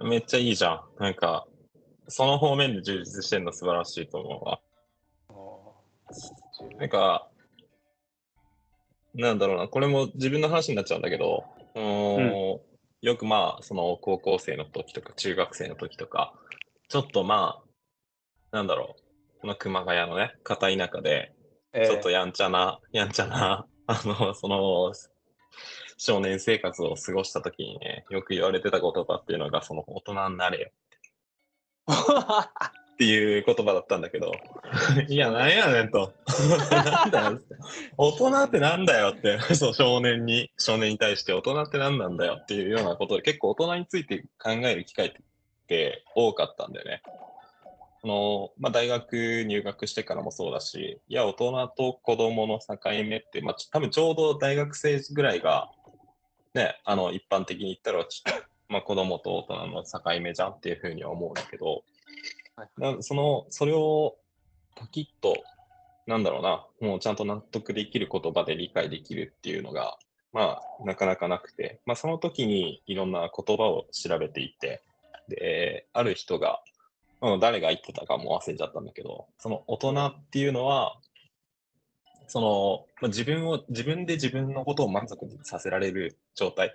[0.00, 0.08] うん。
[0.08, 0.82] めっちゃいいじゃん。
[0.98, 1.46] なんか、
[2.08, 4.60] その方面で充実してるの素晴らしいと思うわ。
[6.78, 7.29] なんか、
[9.14, 11.44] なんだろうな、これも自分の話になっちゃうんだけど、
[11.74, 12.60] うーん。
[13.02, 16.34] よくまあ、その高校生の時とか中学生の時とか、
[16.88, 17.62] ちょっとま
[18.52, 21.34] あ、なんだろう、この熊谷のね、片田舎で、
[21.72, 24.92] えーちょっとやんちゃな、やんちゃな、あの、その、
[25.96, 30.98] 少年生活を過ごした時にね、よく言われてた言葉っていうのが、その大人になれよって
[33.04, 34.32] いう言葉だったんだけど、
[35.08, 36.12] いや、なんやねんと。
[36.70, 37.40] なんだよ。
[37.96, 45.12] 大人ってなんだよって、そう、少年に、少年に対して大人って何なんだよっていうようなことで、結構大人について考える機会っ
[45.66, 47.02] て多かったんだよね。
[48.02, 55.70] あの、まあ、大学入学してからもそうだし、いや、大人と子供の境目って、まあ、ち多分ちょうど大学生ぐらいが、
[56.54, 58.04] ね、あの、一般的に言ったら、
[58.68, 61.84] まあ、子供と大人の境目じゃんっていうふうには思うんだけど、
[62.76, 64.16] なその、それを
[64.76, 65.34] パキッと、
[66.06, 69.98] なんだろうな、もうちゃんと納得できる言葉で理解できるっていうのが、
[70.32, 74.82] まあ、なかなかなくて、まあ、その時にいろんな言葉を調べていて、
[75.28, 76.62] で、ある人が、
[77.20, 80.98] うん、誰が言ってたかも忘れちゃったんだけど、その大人っていうのは、
[82.28, 86.72] その、まあ、自分を、自分で自分のことを満足させられる状態。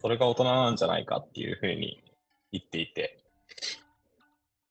[0.00, 2.02] それが大人なんじゃないかっていうふうに
[2.52, 3.18] 言っていて。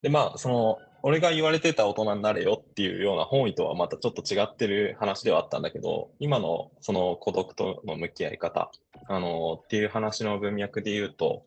[0.07, 8.71] で、まあ、その、俺が言われてた大人になれよっていうような本意とはまたちょっと違ってる話ではあったんだけど、今のその孤独との向き合い方、
[9.09, 11.43] あの、っていう話の文脈で言うと、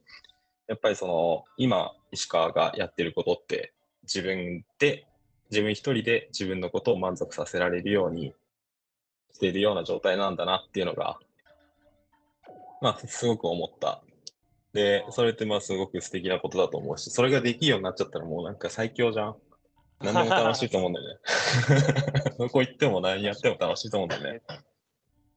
[0.68, 5.06] やっぱりその、今、石川がやってることって、自分で、
[5.50, 8.34] 自分一人で自分のことを満足させられるように
[9.32, 11.18] しているような状態なんだなっていうのが、
[12.82, 14.02] まあ、すごく思った。
[14.72, 19.36] で、それってまあすごく素敵なことだと思うし、それができるようになっちゃったらもうなんか最強じゃん。
[20.00, 21.20] 何でも楽しいと思うんだよね。
[22.38, 24.42] どこ行っても何やっても楽しいと思うんだよね。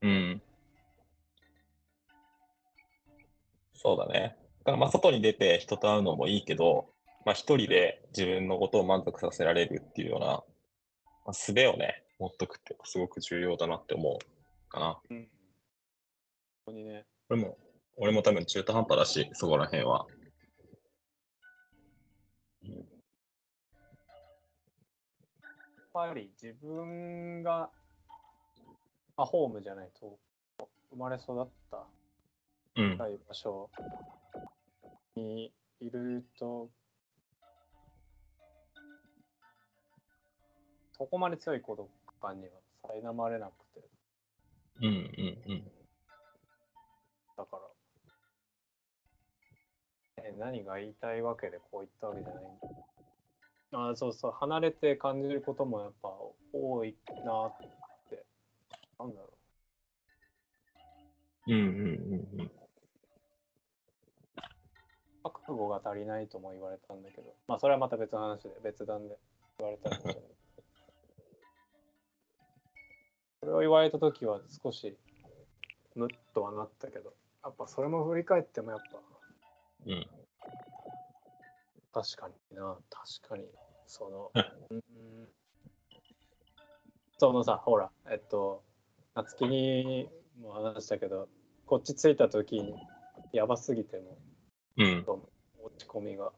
[0.02, 0.42] うん。
[3.74, 4.38] そうだね。
[4.60, 6.94] だからまあ外に出て人と会うのもいいけど、
[7.26, 10.44] まあ一人で自分のことを満足させられるっていうような、ま
[11.28, 15.02] あ、術をね、持っとくってすごく重要だなって思うかな。
[15.10, 15.18] うん。
[15.18, 15.28] 本
[16.68, 17.06] 当にね。
[17.30, 17.58] 俺も、
[17.96, 20.08] 俺も多分中途半端だし、そこら辺は。
[22.64, 22.70] や
[26.08, 27.70] っぱり自分が、
[29.16, 30.18] まあ、ホームじゃないと
[30.90, 31.86] 生まれ育った
[32.76, 32.96] うん。
[32.96, 33.70] 深い場所
[35.16, 36.72] にいると、
[40.98, 42.52] そこまで強い孤独感には
[42.84, 43.88] 苛まれなくて、
[44.82, 45.83] うんうんうん。
[50.32, 53.90] 何が言いたいわけでこう言ったわけじゃないんだ。
[53.92, 56.10] あそうそう、離れて感じることもやっぱ
[56.54, 57.58] 多いなっ
[58.10, 58.24] て、
[59.00, 59.30] なんだろ
[61.48, 61.54] う。
[61.54, 61.70] うんうんう
[62.38, 62.52] んうん。
[65.24, 69.18] 覚悟が足りないとも言われたんだけど、まあそれはまた別の話で、別段で
[69.58, 70.22] 言われたんだけど、
[73.40, 74.96] それを言われた時は少し
[75.96, 79.00] ムッとはなったけど、やっぱそれも振り返ってもやっぱ
[79.86, 80.06] うん。
[81.92, 83.46] 確かにな、確かに、
[83.86, 84.32] その、
[84.70, 84.82] うん、
[87.18, 88.64] そのさ、ほら、えっと、
[89.16, 90.10] 夏希に
[90.42, 91.30] も話したけど、
[91.66, 92.76] こっち着いた時に
[93.32, 94.18] やばすぎても
[94.78, 95.06] うん。
[95.64, 96.32] 落ち込みが。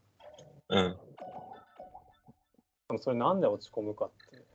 [0.69, 0.97] うん。
[2.87, 4.45] でもそれなんで落ち込むかって。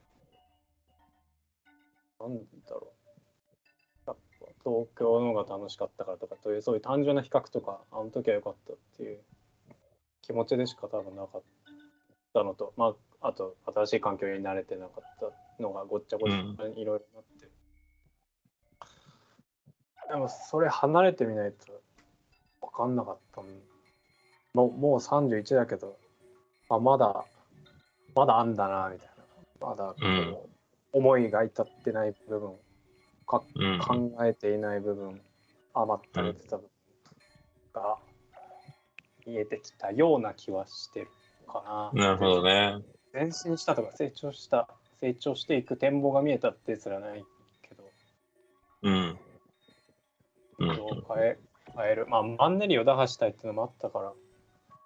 [2.19, 3.00] なんだろう。
[4.63, 9.19] 東京の方が楽しかったからとかというそういう単純な比較とかあの時は良かったっていう
[10.21, 11.41] 気持ちでしか多分なかっ
[12.33, 15.03] たのとまああと新しい環境に慣れてなかっ
[15.57, 17.47] たのがごっちゃごちゃにいろいろなって、
[20.09, 21.81] でもそれ離れてみないと
[22.61, 23.41] 分かんなかった
[24.53, 25.97] もうもう31だけど
[26.69, 27.25] あまだ
[28.15, 29.67] まだあんだなみたいな。
[29.67, 30.37] まだこう、うん。
[30.93, 32.51] 思いが至ってない部分
[33.31, 33.79] かうん。
[33.79, 35.21] 考えていない部分、
[35.73, 36.69] 余ったれてた部分
[37.73, 37.97] が
[39.25, 41.07] 見えてきたような気はしてる
[41.47, 42.07] かな。
[42.07, 42.81] なるほどね。
[43.13, 44.67] 前進したとか成長した、
[44.99, 47.23] 成長していく展望が見えたってすらない
[47.61, 47.83] けど、
[48.83, 49.19] うん。
[50.59, 50.67] うん。
[50.67, 51.37] 変え
[51.75, 52.07] 変える。
[52.07, 54.13] まあ、マンネリを打破したいっていうのもあったから、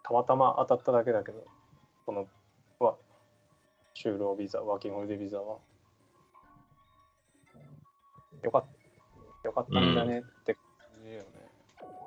[0.03, 1.43] たまたま当たっただけだけど、
[2.05, 2.27] この
[2.79, 2.95] は
[3.95, 5.57] 就労ビザ、ワーキングホリデービザは、
[8.45, 8.65] よかっ
[9.41, 10.61] た、よかったんじゃねって感
[11.03, 11.25] じよね。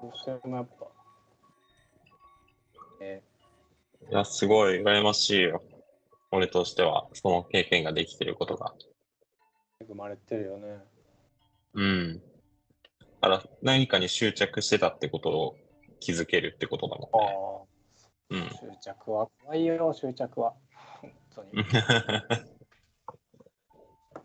[0.01, 0.87] どうしてもやっぱ、
[3.05, 3.25] ね、
[4.09, 5.61] いや、すごい羨ましいよ。
[6.31, 8.73] 俺としては、その経験ができてることが。
[9.81, 10.79] 恵まれてるよね。
[11.75, 12.23] うん。
[13.01, 15.57] だから何かに執着してたってことを
[15.99, 17.67] 気づけるってことだあも
[18.31, 18.49] あ、んね。
[18.51, 20.55] 執着は怖いよ、執着は。
[21.03, 21.51] 本当に。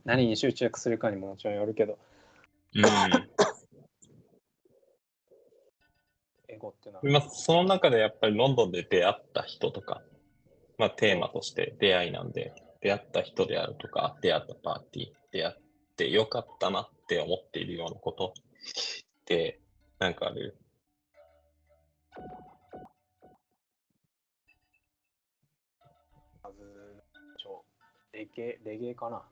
[0.05, 0.09] うん。
[0.09, 1.97] 何に執着するかにももちろんよるけど、
[6.47, 7.11] エゴってのはうん。
[7.11, 10.01] まあ、その中でやっぱりロンドンで出会った人とか、
[10.77, 15.55] まあテーマとして出会いなんで、出会った人であるとか、出会ったパーティー、出会っ
[15.95, 19.59] てよかったなって思っているようなことって、
[19.99, 20.57] なんかある？
[28.11, 29.23] レゲエ、レゲエかな。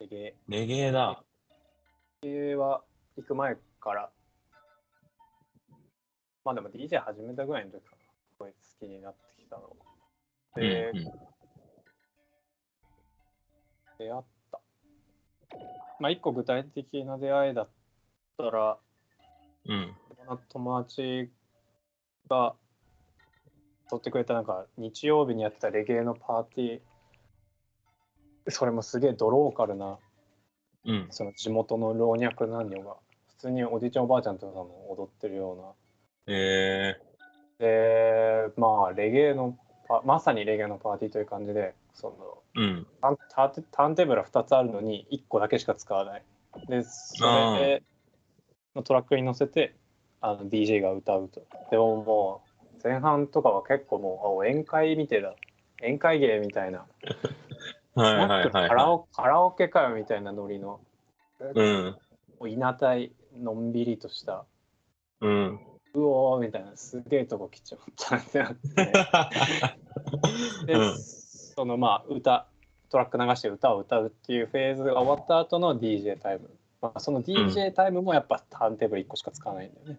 [0.00, 0.34] レゲエ。
[0.48, 1.24] レゲエだ。
[2.22, 2.82] レゲエは
[3.16, 4.10] 行く前から、
[6.44, 7.96] まあでも DJ 始めたぐらいの時かな。
[8.30, 9.76] すごい好きになってきたの。
[10.54, 11.04] で、うんうん
[13.98, 14.60] 出会った。
[15.98, 17.68] まあ一個具体的な出会いだっ
[18.36, 18.78] たら、
[19.66, 19.96] うん。
[20.48, 21.28] 友達
[22.28, 22.54] が
[23.90, 26.80] 取ってくれたなんか日曜日にやってたレゲエのパーティー
[28.50, 29.98] それもすげえドローカルな
[30.84, 31.06] うん。
[31.10, 32.96] その地元の老若男女が
[33.28, 35.76] 普通におじいちゃんおばあちゃんとかも踊ってるよ
[36.26, 36.96] え
[37.60, 38.48] うな。
[38.48, 39.56] でまあレゲエの
[39.88, 42.08] パまさにレゲエのパーティーという感じでそ
[42.56, 42.86] のー、うん。
[43.00, 46.22] ターンターンターンテーブルが2つあるのに1個だけしか使わない。
[46.68, 47.82] でそれ
[48.74, 49.74] のトラックに乗せて
[50.20, 51.42] あの DJ が歌うと。
[51.70, 52.42] でもも
[52.74, 55.34] う前半とかは結構もうあ宴会みてえだ。
[55.80, 56.86] 宴会芸みたいな
[58.02, 60.80] はいはいはい、カラはオカラオケかよみたいなノリの。
[61.40, 61.44] い。
[61.44, 61.84] うん。
[62.40, 64.44] もう稲体のんびりとした。
[65.20, 65.60] うん。
[65.94, 68.92] うおーみたいなすげえとこ来ちゃったってなって。
[70.66, 70.98] で、うん。
[70.98, 72.46] そのまあ歌
[72.90, 79.98] トラック流して歌を歌うっていうフェーズが終わった後の DJ タイム、まあ、その DJ タイムもやっぱターンテーブル1個しか使わないんだよね。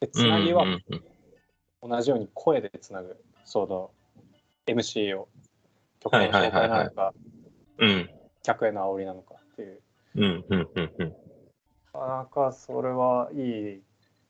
[0.00, 0.64] でつなぎは
[1.82, 3.90] 同じように声でつなぐその
[4.66, 5.28] MC を
[6.00, 7.14] 曲の紹介なのか
[7.78, 8.10] うん。
[8.42, 9.80] 客への煽りなのかっていう
[10.16, 10.44] うん。
[10.48, 10.68] うん。
[10.74, 10.92] うん。
[10.98, 11.08] うん。
[11.94, 13.82] なかなかそれはいい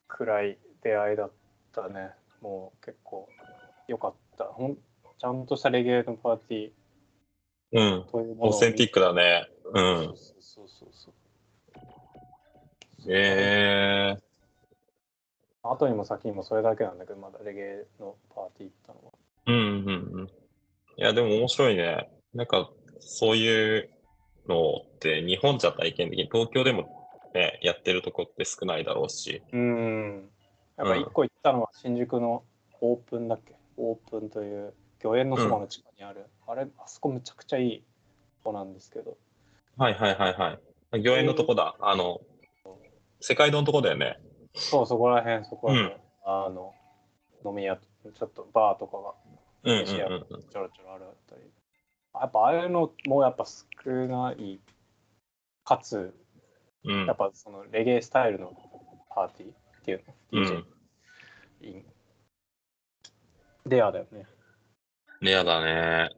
[0.07, 1.31] くらい出会いだっ
[1.73, 3.29] たねもう結構
[3.87, 4.77] 良かったほん
[5.17, 6.71] ちゃんとしたレゲエのパーティー
[7.71, 7.83] うん。
[7.97, 9.47] うオーセンティックだね。
[9.65, 9.95] うん。
[10.07, 11.13] そうそうそうそう
[13.07, 14.17] ええ
[15.63, 19.11] 後にも先にもそれだけなんだけどまだレゲエのパーティー行ったのは
[19.47, 20.25] うんうんうん。
[20.25, 22.07] いや、でも面白いね。
[22.33, 23.89] なんか、そういう
[24.47, 29.43] のって日本じゃ体験的に、東京でもね、やってるとこって少ないだろうし。
[29.51, 30.29] うん
[30.77, 32.43] やっぱ一個行ったのは新宿の
[32.79, 33.53] オープンだっけ？
[33.75, 37.83] オープンという御苑のそばの地下にある、あれあそこむちゃくちゃいい
[38.43, 39.17] とこなんですけど
[39.77, 40.57] はいはいはいは
[40.93, 41.03] い。
[41.03, 41.75] 御苑のとこだ。
[41.81, 42.21] あの、
[43.19, 44.19] 世界堂のとこだよね。
[44.55, 45.93] そうそこら辺そこら辺、
[46.25, 46.73] あの
[47.45, 49.13] 飲み屋ちょっとバーとかが
[49.63, 49.85] うん。
[49.85, 51.41] ちょろちょろあるあったり
[52.13, 54.59] やっぱああいうのもやっぱ少ない
[55.63, 56.13] かつ
[56.83, 58.53] うんやっぱそのレゲエスタイルの
[59.09, 59.53] パーティーっ
[59.83, 60.65] ていうの、う DJ ん。
[61.61, 61.85] イン
[63.65, 64.25] レアだよね
[65.21, 66.09] レアだね。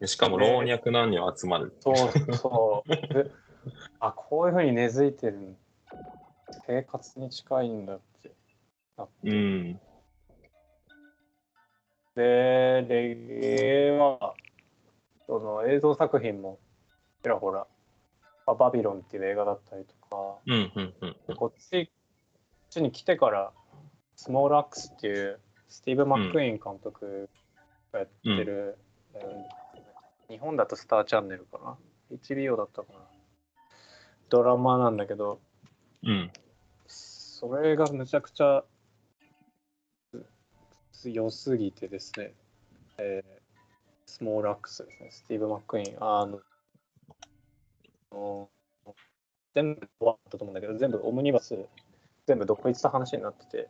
[0.00, 1.76] でしかも老若男女集まる。
[1.80, 3.30] そうそうで
[4.00, 5.56] あこういうふうに根付いてる
[6.66, 8.30] 生活に近いんだって
[8.96, 9.80] なってうん。
[12.18, 14.34] で、レゲエは、
[15.28, 16.58] その映像作品も、
[17.22, 17.66] ちらほら、
[18.46, 21.36] まあバビロンっていう映画だったりとか、うんうんうんうん。
[21.36, 23.52] こっちこっちに来てから、
[24.16, 27.28] スモールアックスっていう、スティーブ・マック・イーン監督
[27.92, 28.78] がやってる、
[29.14, 29.20] うん
[30.30, 31.78] 日本だとスターチャンネルかな
[32.14, 32.98] ?HBO だったかな？
[34.28, 35.40] ドラマなんだけど、
[36.02, 36.30] うん。
[36.86, 38.62] それがむちゃくちゃ
[41.04, 42.34] 良すぎてですね、
[42.98, 43.37] えー
[44.08, 46.40] スモールアックスですね、スティーブ・マック・イーン、あの、
[49.54, 51.54] 全部終わったと思うんだけど、全部オムニバス、
[52.26, 53.68] 全部独立した話になってて、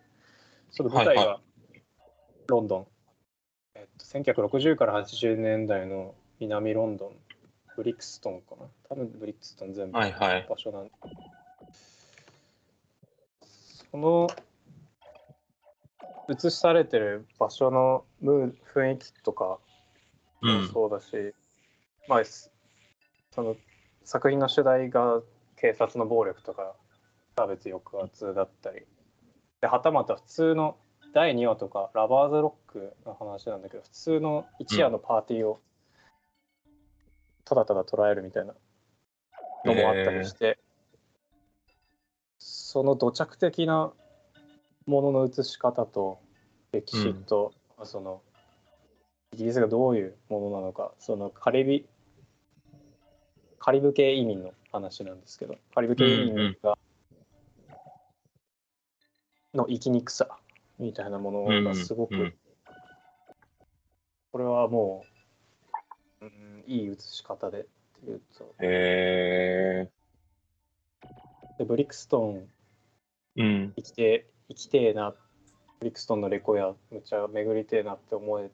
[0.71, 1.41] その舞台はいが
[2.47, 2.87] ロンドン、
[3.75, 7.17] えっと、1960から80年代の南ロンドン、
[7.77, 8.67] ブリクストンかな？
[8.89, 10.47] 多分ブリクストン全部はいはい。
[10.49, 10.91] 場所なん
[13.91, 14.29] その
[16.31, 19.59] 映しされてる場所のムー雰囲気とか
[20.73, 21.35] そうだし、
[22.09, 22.51] まあす
[23.35, 23.57] その
[24.05, 25.21] 作品の主題が
[25.57, 26.75] 警察の暴力とか
[27.37, 28.83] 差別抑圧だったり
[29.61, 30.77] ではたまた普通の
[31.15, 35.61] 第2話とかラバーズロックの話なんだけど普通の一夜のパーティーを
[37.45, 38.55] ただただ捉えるみたいな
[39.65, 40.59] のもあったりして、
[42.39, 43.91] その土着的な
[44.87, 46.21] ものの映し方と
[46.73, 47.53] 歴史と、
[47.85, 48.21] その
[49.33, 51.87] イギリスがどういうものなのかそのカリビ
[53.59, 56.79] カリブ系移民の話なんですけどカリブ系移民が、
[59.55, 60.29] の生きにくさ
[60.79, 62.35] みたいなものがすごく、
[64.31, 65.05] これはも
[66.21, 67.65] う、うん、いい映し方でっ
[68.01, 69.89] ていうとへ
[71.59, 72.49] でブリクストン
[73.37, 73.43] え。
[73.43, 73.73] うん。
[73.77, 75.15] 生きて生きてえな
[75.81, 78.51] ブリクストンのレコヤむちゃ巡りてえなって思え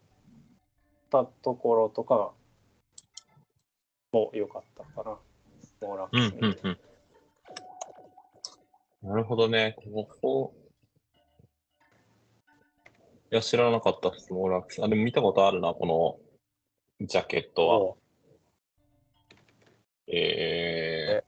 [1.15, 2.33] たところとか
[4.13, 5.17] も良かったかな
[5.63, 6.71] スモーラッうんクス見て、うん
[9.03, 9.11] うん。
[9.11, 9.77] なるほどね。
[9.77, 10.55] ここ。
[13.31, 14.83] いや、知らなかった、スモーラックス。
[14.83, 16.21] あ、でも見たことあるな、こ
[17.01, 17.79] のジャケットは。
[17.79, 17.99] も
[20.07, 21.23] え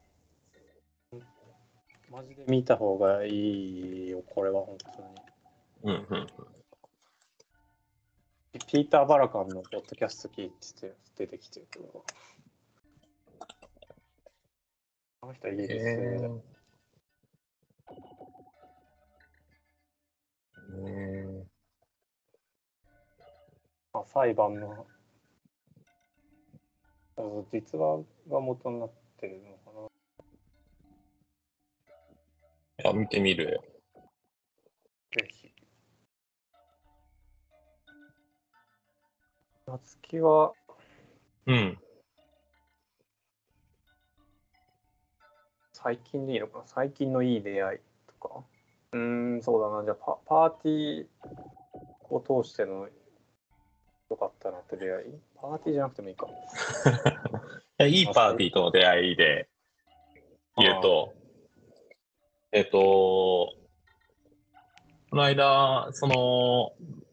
[1.11, 1.17] う
[2.11, 3.29] マジで見た方がい
[4.05, 4.77] いよこれは本
[5.83, 6.56] 当にー、うんうん。
[8.65, 12.05] ピーター・バラカンのポッドキャスト聞いてて出てきてるけど
[15.21, 16.57] あの人はいいですね、えー
[20.85, 21.45] え
[23.93, 24.85] まあ、裁判の
[27.51, 33.59] 実話が元になってるのかなー、いや、見てみる。
[35.15, 35.56] ぜひ。
[39.67, 40.53] 夏希は、
[41.45, 41.77] うん。
[45.73, 46.63] 最近でいいのかな？
[46.67, 48.43] 最近のいい出会いとか？
[48.93, 48.99] うー
[49.39, 49.83] ん、そうだな。
[49.83, 51.05] じゃあパ、パーティー
[52.09, 52.87] を通しての
[54.09, 55.05] 良かったなって出会い？
[55.35, 56.27] パーティーじゃなくてもいいか。
[57.85, 59.49] いいパーティーとの出会いで
[60.55, 61.13] 言うと、
[62.53, 63.53] えっと、
[65.09, 66.71] この間、その、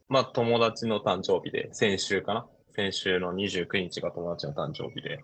[0.08, 2.46] まあ、友達の誕生日で、先週かな？
[2.72, 5.20] 先週の29日が友達の誕生日で、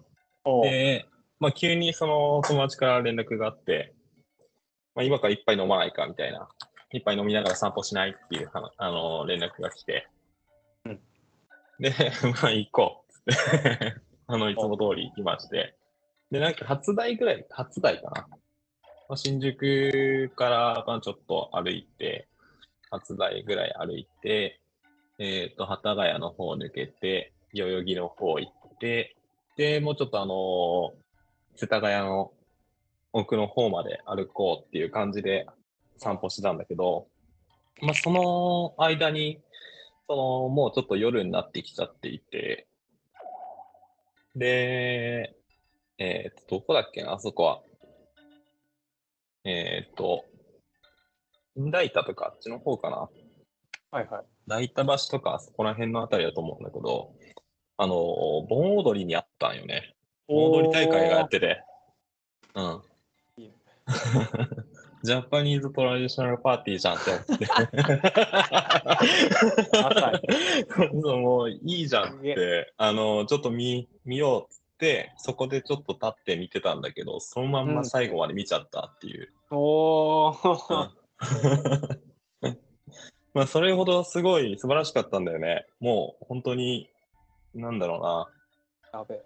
[0.62, 1.06] で、
[1.38, 3.92] まあ、急にその友達から連絡があって、
[4.94, 6.48] まあ、今から一杯飲まないかみたいな、
[6.92, 10.08] 一杯飲みながら散歩しないっていうはあの連絡が来て、
[10.84, 11.00] うん。
[11.78, 11.92] で、
[12.42, 13.30] まあ、行こう。
[14.32, 15.74] あの、いつも通り行きまして、
[16.30, 18.28] で、なんか初台ぐらい、初台かな？
[19.08, 22.28] まあ、新宿からまあちょっと歩いて、
[22.92, 24.59] 初台ぐらい歩いて、
[25.22, 29.14] えっ、と、幡ヶ谷の方抜けて、代々木の方行って、
[29.58, 30.94] で、もうちょっとあの
[31.56, 32.32] 世田谷の
[33.12, 35.46] 奥の方まで歩こうっていう感じで
[35.98, 37.06] 散歩してたんだけど、
[37.82, 39.42] まあ、その間に、
[40.08, 42.66] その、もうちょっと夜になってきちゃっていて、
[44.34, 45.36] で、
[45.98, 47.60] えっ、と、どこだっけな、あそこは。
[49.44, 50.24] えっ、と、
[51.58, 53.10] 大田とかあっちの方かな。
[53.90, 54.24] はいはい。
[54.50, 57.12] 大田橋とか、そこら辺のあたりだと思うんだけど、
[57.76, 57.94] あの、
[58.48, 59.94] 盆踊りにあったんよね。
[60.26, 61.62] 盆踊り大会がやってて。
[62.56, 62.82] うん。
[63.36, 63.54] いいね
[65.02, 67.46] ジャパニーズトラディショナルパーティーじゃんって思って。
[71.00, 79.32] そうもういいじゃんって、あの、ちょっと見、見ようっつって、そこでちょっと立って見てたんだけど、そのまんま最後まで見ちゃったっていう。
[79.52, 82.00] おーうん
[83.32, 85.66] まあ、それほどすごい素晴らしかったんだよね。
[85.78, 86.90] もう本当に、
[87.54, 88.00] なんだろう
[88.92, 89.22] な、やべえ。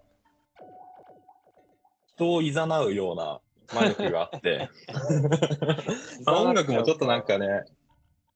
[2.15, 2.53] 人を誘
[2.91, 3.39] うような
[3.73, 4.69] 魔力があって、
[6.25, 7.65] まあ音楽もちょっとなんかね、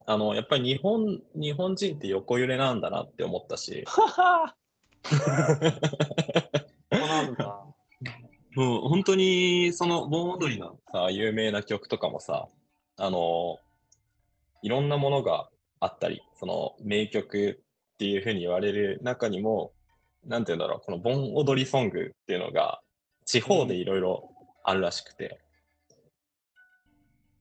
[0.05, 3.85] あの、やっぱり日本、日本人って横揺れなんだなって思ったし。
[8.55, 12.49] もう本当にその盆踊りのさ、有名な曲とかもさ、
[12.97, 13.59] あの、
[14.63, 15.47] いろんなものが
[15.79, 17.61] あったり、その名曲
[17.93, 19.71] っていうふうに言われる中にも、
[20.25, 22.81] なんて言うんだろう、この盆踊りソングっていうのが
[23.25, 24.29] 地方でいろいろ
[24.63, 25.39] あるらしくて、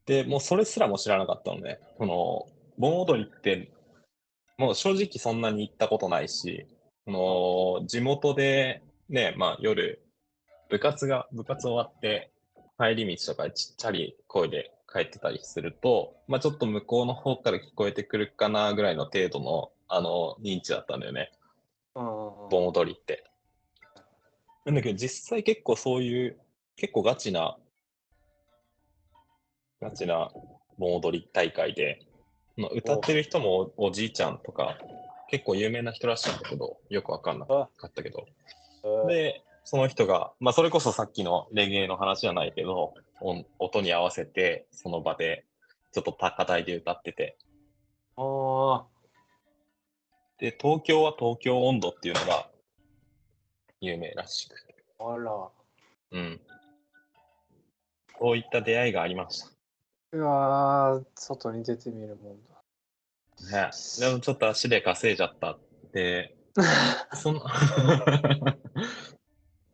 [0.06, 1.78] で、もうそれすらも知らなかったのね。
[1.98, 2.46] この、
[2.78, 3.70] 盆踊りって、
[4.56, 6.66] もう正直そんなに行ったことないし、
[7.04, 10.02] この、地元でね、まあ夜、
[10.70, 12.30] 部活が、部活終わって、
[12.78, 21.30] 帰り道とかちっちゃり声で帰ってたりすると、まあちょっと向こうの方から聞こえてくるかなぐらいの程度の、あの、認知だったんだよね。
[21.94, 22.04] うん。
[22.50, 23.24] 盆踊りって。
[24.64, 26.38] なんだけど実際結構そういう、
[26.76, 27.56] 結構ガチな、
[29.80, 30.30] ガチな
[30.78, 32.00] 盆踊り大会で、
[32.56, 34.78] まあ歌ってる人もおおじいちゃんとか、
[35.30, 38.26] 結構有名な人らしいんだけど、よくわかんなかったけど。
[39.06, 45.44] で、で、その人が、まあそれこそさっきのレゲエの話じゃないけど、音音に合わせて、その場で、
[45.92, 47.36] ちょっと高台で歌ってて、
[48.16, 48.86] あ
[50.38, 52.48] で、東京は東京温度っていうのが
[53.82, 54.74] 有名らしくて。
[55.00, 55.32] あ、あら。
[56.12, 56.40] うん。
[58.14, 59.44] こういった出会いがありまし
[60.12, 62.38] うわー外に出てみるもん
[63.50, 63.66] た。
[63.66, 63.70] ね。
[64.00, 65.58] でもちょっと足で稼いじゃったっ
[65.92, 66.64] て、だ。
[67.14, 67.42] その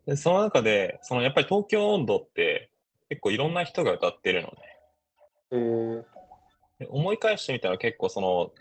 [0.06, 2.70] でその中で、そのやっぱり東京温度って
[3.08, 4.54] 結構いろんな人が歌ってるのね。
[5.52, 6.04] えー、
[6.80, 8.52] で思い返してみたら結構その、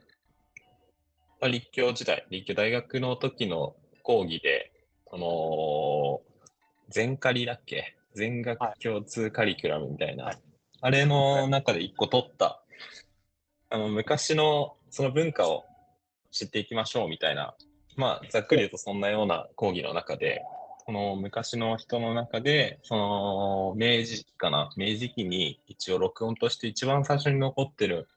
[1.42, 4.72] まあ立教時代、立教大学の時の講義で、
[5.10, 6.22] その、
[6.90, 7.96] 全カリだっけ？
[8.16, 10.38] 全学共通カリキュラムみたいな、はい。
[10.82, 12.62] あれの中で一個取った、
[13.70, 15.66] あの、昔のその文化を
[16.32, 17.56] 知っていきましょうみたいな、
[17.96, 20.44] まあ、ざっくり言うとそんなような講義の中で、
[20.86, 28.10] その昔の人の中で、その明治期かな、明治期に一応録音として一番最初に残ってる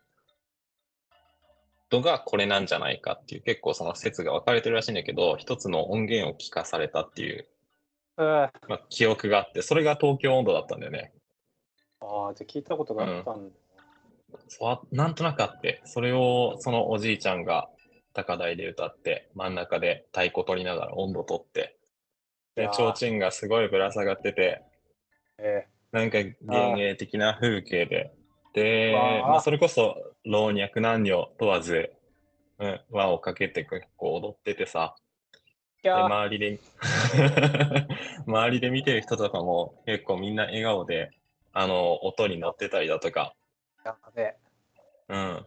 [1.93, 7.47] のがこれなんじゃないかっていう結構その説が分かれてるらしいんだけど、一つの音源を聞かされたっていう、
[8.19, 11.13] えー、まあ、記憶があって、それが東京温度だったんだよね。
[12.01, 13.55] ああ、じゃあ聞いたことがあったんだ。
[14.49, 17.69] そうあなんとなくあって、それをそのおじいちゃんが
[18.13, 21.76] 高台で歌って、真ん中で太鼓取りながら温度取って、
[22.57, 24.63] で提灯がすごいぶら下がってて、
[25.39, 28.13] えなんか幻影的な風景で、
[28.55, 31.93] で、まあ、それこそ老若男女問わず、
[32.59, 34.97] うん、輪をかけて結構踊っててさ、
[35.83, 36.59] で周りで
[38.27, 41.11] 周りで見てる人とかも結構みんな笑顔で、
[41.53, 43.35] あの、音に乗ってたりだとか、
[43.85, 44.37] やべえ。
[45.09, 45.47] うん、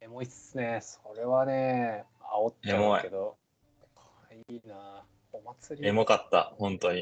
[0.00, 0.80] エモいっすね。
[0.82, 3.36] それはね、煽っちゃうけど。
[4.48, 5.04] いいな。
[5.44, 5.88] お祭り。
[5.88, 7.00] エモかった、本当に。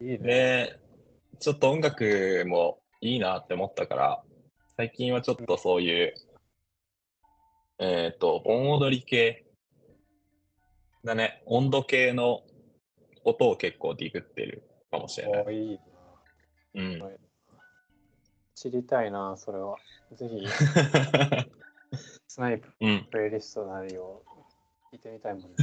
[0.00, 0.18] いいね。
[0.18, 0.80] で、
[1.40, 4.22] ちょっと音楽もいいなって思ったから、
[4.76, 6.14] 最近はちょっとそういう、
[7.78, 9.44] えっ、と、盆踊り系
[11.04, 12.42] だね、温度系の
[13.24, 15.44] 音を結構ディグってるかもしれない。
[15.46, 15.78] おいい
[16.74, 16.98] うん。
[16.98, 17.08] な。
[18.54, 19.76] 知りたいな、それは。
[20.12, 20.46] ぜひ、
[22.26, 23.08] スナイプうん。
[23.10, 24.24] プレイリストなりを
[24.94, 25.48] 聞いてみたいもんね。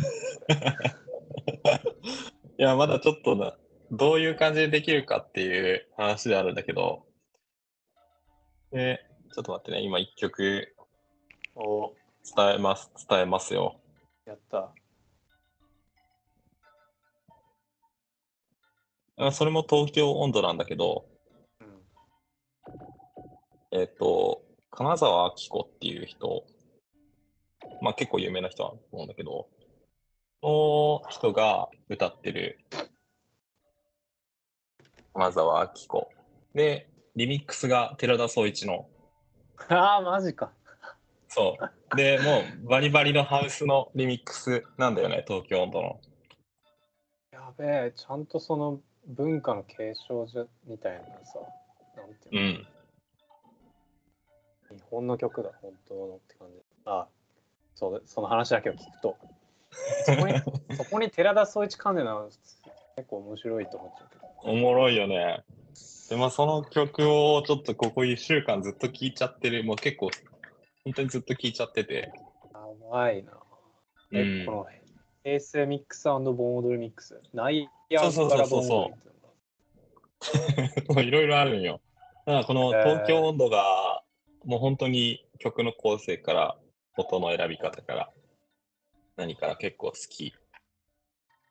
[2.60, 3.58] いや、まだちょっとな、
[3.90, 7.06] どういう感じでできるかっていう話であるんだけど、
[8.72, 9.00] で、
[9.34, 10.76] ちょっと待ってね、今一曲
[11.56, 11.94] お
[12.36, 13.80] 伝えます、伝えますよ。
[14.26, 14.74] やった。
[19.16, 21.06] あそれも東京温度なんだけど、
[21.62, 21.82] うん。
[23.80, 26.46] えっ、と、金沢明子っていう人、
[27.82, 29.48] まあ結構有名な人だと思うんだけど、
[30.42, 32.60] その人が歌ってる
[35.14, 36.10] 金沢明子。
[36.54, 38.90] で、リミックスが寺田総一の、
[39.68, 40.52] ああ、マジか。
[41.28, 41.58] そ
[41.94, 41.96] う。
[41.96, 46.00] で、もうバリバリのハウスのリミックスなんだよね、東京温度の。
[47.32, 51.40] やべえ、ちゃんとその文化の継承じゃみたいなさ、
[51.98, 52.44] なんていうの、う
[54.76, 54.78] ん。
[54.78, 56.56] 日本の曲だ、本当のって感じ。
[56.86, 57.08] あ
[57.82, 59.18] そその話だけを聞くと、
[60.06, 60.40] そこに
[60.78, 62.30] そこに寺田総一関連なの
[62.96, 64.52] 結構面白いと思っちゃうけど。
[64.52, 65.44] おもろいよね。
[66.08, 70.12] で、まあその曲をちょっとここ1週間ずっと聴いちゃってる、もう結構、
[70.84, 72.12] 本当にずっと聴いちゃってて。
[72.54, 72.60] や
[72.92, 73.32] ばいな。
[74.12, 74.68] え、うんこの
[75.24, 77.20] 平成ミックス盆踊りミックス。
[77.34, 78.92] ナイヤーそうそうそ
[80.96, 81.80] ういろいろあるんよ。
[82.26, 84.04] だからこの東京温度が、
[84.46, 86.58] もう本当に曲の構成から、
[86.98, 88.12] 音の選び方から、
[89.16, 90.34] 何から結構好き。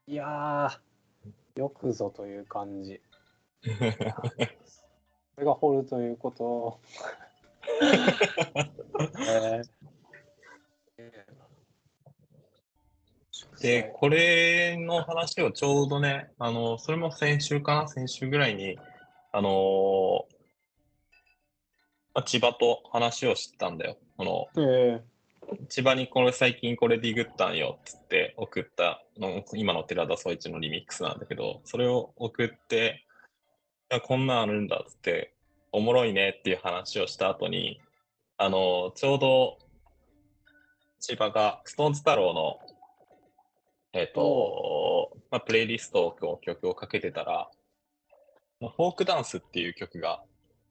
[0.06, 3.00] いやー、よくぞという感じ。
[3.66, 3.70] こ
[5.38, 6.80] れが掘るということ。
[9.26, 9.80] えー
[13.60, 17.88] で、これの話をちょうどね、あの、それも先週かな？
[17.88, 18.78] 先週ぐらいに、
[19.32, 20.40] あのー
[22.14, 23.98] まあ、千葉と話をしてたんだよ。
[24.16, 24.24] こ
[24.56, 25.02] のえ
[25.68, 33.04] 千葉にこれ最近これディグったんよっつって送ったの今の寺田総一のリミックスなんだけど、それを送って、
[33.90, 35.34] いやこんなんあるんだっつって、
[35.72, 37.80] おもろいねっていう話をした後に、
[38.36, 39.58] あの、ちょうど
[41.00, 42.58] 千葉がストーンズ太郎の、
[43.92, 47.50] えっ、と、まあ、プレイリストを曲をかけてたら、
[48.60, 50.22] フォークダンスっていう曲が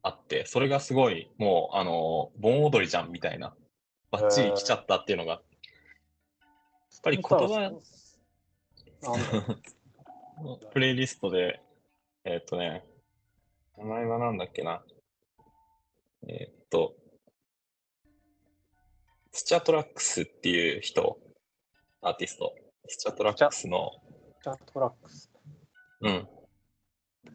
[0.04, 3.56] あって、それがすごいもう、あの、盆踊りじゃんみたいな、
[4.12, 5.42] バッチリ来ちゃったっていうのが、やっ
[7.04, 7.72] ぱり言葉、
[10.72, 11.62] プレイリストで、
[12.24, 12.86] えーっとね、
[13.78, 14.84] 名前はなんだっけな。
[16.28, 16.96] えーっと、
[19.32, 21.20] スチャトラックスっていう人、
[22.02, 22.56] アーティスト。
[22.88, 23.92] スチャトラックスの、
[24.44, 25.32] チャトラックス。
[26.02, 26.28] うん。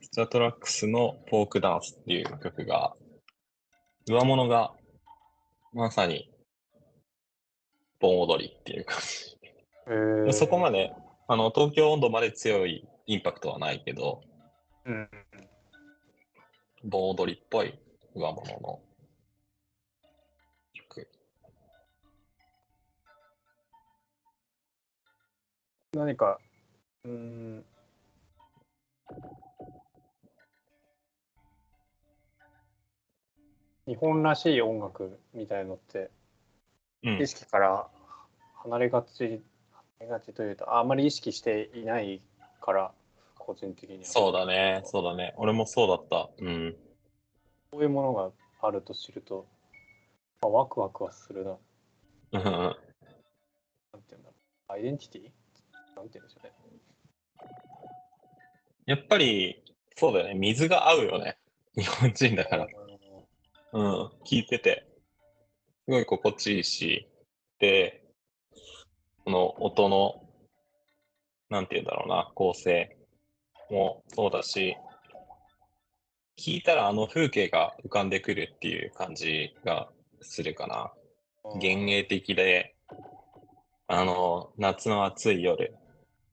[0.03, 2.95] スチャトラックスのフォークダンスっていう曲が、
[4.07, 4.75] 上物が
[5.73, 6.34] まさに
[8.05, 9.39] 盆踊りっていう感じ。
[9.87, 10.93] えー、そこまで、
[11.27, 14.21] あの、東京温度まで強いインパクトはないけど、
[14.85, 15.09] うん。
[16.85, 17.79] 盆踊りっぽい
[18.15, 18.81] 上物の
[20.75, 21.09] 曲。
[25.95, 26.39] 何か、
[27.05, 27.65] うーん。
[33.87, 36.24] 日本らしい音楽みたいのってうん
[37.05, 37.87] 意識から
[38.57, 39.41] 離れがち、離
[40.01, 42.23] れがちというとあまり意識していない
[42.61, 42.93] から
[43.39, 45.35] 個人的にはそうだね、そうだね。
[45.37, 46.31] 俺もそうだった。
[46.39, 46.75] うん。
[47.71, 48.31] こういうものが
[48.63, 49.47] あると知ると、
[50.41, 51.57] まあ、ワクワクはするな
[52.33, 52.75] うんなん
[54.03, 54.35] ていうんだろ
[54.71, 55.23] うアイデンティティ？
[55.97, 56.53] なんていうんでしょうね
[58.87, 59.63] やっぱり、
[59.97, 60.35] そうだよね。
[60.35, 61.39] 水が合うよね。
[61.75, 62.67] 日本人だから。
[63.73, 64.07] うん。
[64.27, 64.87] 聞いてて。
[65.87, 67.07] すごい心地いいし。
[67.59, 68.03] で、
[69.23, 70.15] この音の、
[71.51, 72.97] なんて言うんだろうな、構成
[73.71, 74.79] もそうだし、
[76.39, 79.91] 聞いたらあの風景が浮かんでくるっていう感じが
[80.23, 80.91] するかな。
[81.45, 82.75] 幻影的で、
[83.87, 85.77] あの、夏の暑い夜、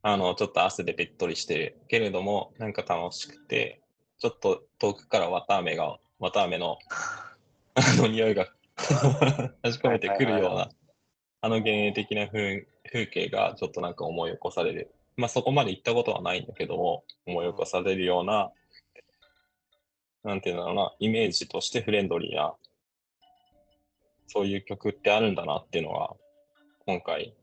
[0.01, 3.81] あの、ちょっと汗でべっとりしてるけれども、なんか楽しくて、
[4.17, 6.77] ちょっと遠くから綿あめが、綿あめの、
[7.75, 10.71] あの匂いが確かめてくるようはいはいはいはな、
[11.41, 14.91] あの幻影的な風風景がちょっとなんか思い起こされる。
[15.17, 18.51] まあそこまで行ったことはないんだけども、思い起こされるような、
[20.23, 22.55] なんていうんだろうな、イメージとしてフレンドリーな、
[24.27, 26.15] そういう曲ってあるんだなっていうのは、
[26.85, 27.35] 今回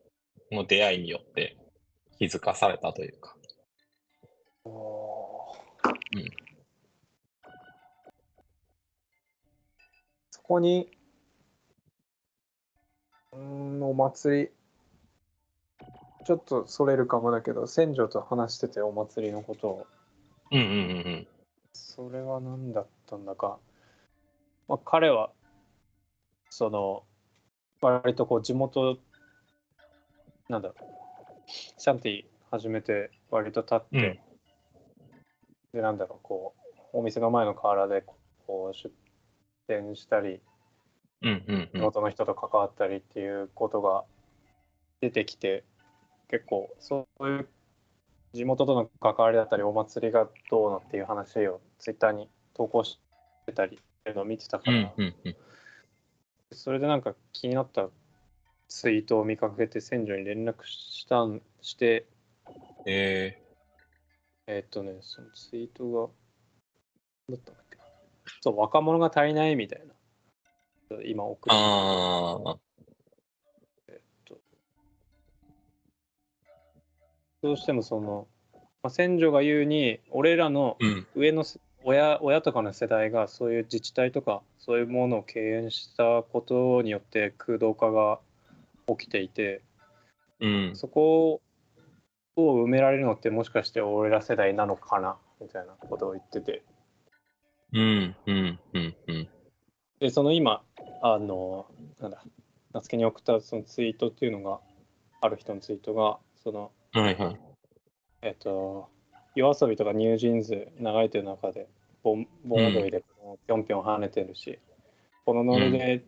[0.51, 1.57] の出会いによって
[2.19, 3.37] 気づかされたというか。
[4.65, 6.33] うん
[10.31, 10.91] そこに、
[13.33, 14.51] うーん、お祭り、
[16.25, 19.87] ちょっとそれるかもだけど、船長と話しててお祭りのことを、
[20.51, 20.75] うんうんうんう
[21.11, 21.29] ん。
[21.73, 23.59] それは何だったんだか、
[24.69, 25.31] まあ、彼は、
[26.51, 27.05] その、
[27.81, 28.99] 割とこう地元、
[30.49, 30.83] なんだろう、
[31.47, 34.29] シャンティ始めて割と経って、うん
[35.73, 36.55] で、なんだろう、こ
[36.95, 38.03] う、お店が前の河原で
[38.47, 38.91] こう出
[39.67, 40.41] 店したり。
[41.21, 44.05] 地元の人と関わったりっていうことが
[45.01, 45.65] 出てきて、
[46.29, 47.49] 結構そういう
[48.35, 52.99] 地元との関わりだったり、お祭りがどうのっていう話をツイッターに投稿し
[53.47, 54.95] てたりっていうのを見てたかうら。
[56.53, 57.89] それでなんか気になった
[58.69, 62.07] ツイートを見かけて、船長に連絡したんして、
[62.87, 63.43] え
[64.47, 66.13] えーっとね、そのツイートが、ど
[67.29, 67.85] うだったんだっけな。
[68.41, 69.95] そう、若者が足りないみたいな。
[71.05, 71.59] 今送ー、る。
[71.59, 72.59] ああ、
[77.43, 81.07] どうしてもその、まあ、船長が言うに、俺らのうん。
[81.15, 88.19] 上のせ親親とかの世代がそういう自治体とかそういうものを敬遠したことによって空洞化が
[88.89, 89.63] 起きていて
[90.41, 90.71] うん。
[90.75, 91.41] そこ
[92.37, 96.63] を埋められるのってもしかして俺ら世代なのかなみたいなことを言ってて
[97.73, 99.29] うんうんうんうん。
[100.01, 100.63] でその今
[101.01, 101.67] あの
[102.01, 102.23] なんだ
[102.73, 104.61] 夏希に送ったそのツイートっていうのが
[105.21, 107.41] ある人のツイートがそのはいはい。
[108.23, 108.89] えっと
[109.35, 111.69] 夜遊びとかニュージーンズ流れてる中で
[112.03, 113.05] 盆盆踊りで
[113.47, 114.59] ぴょんぴょん跳ねてるし、
[115.25, 116.05] このノリで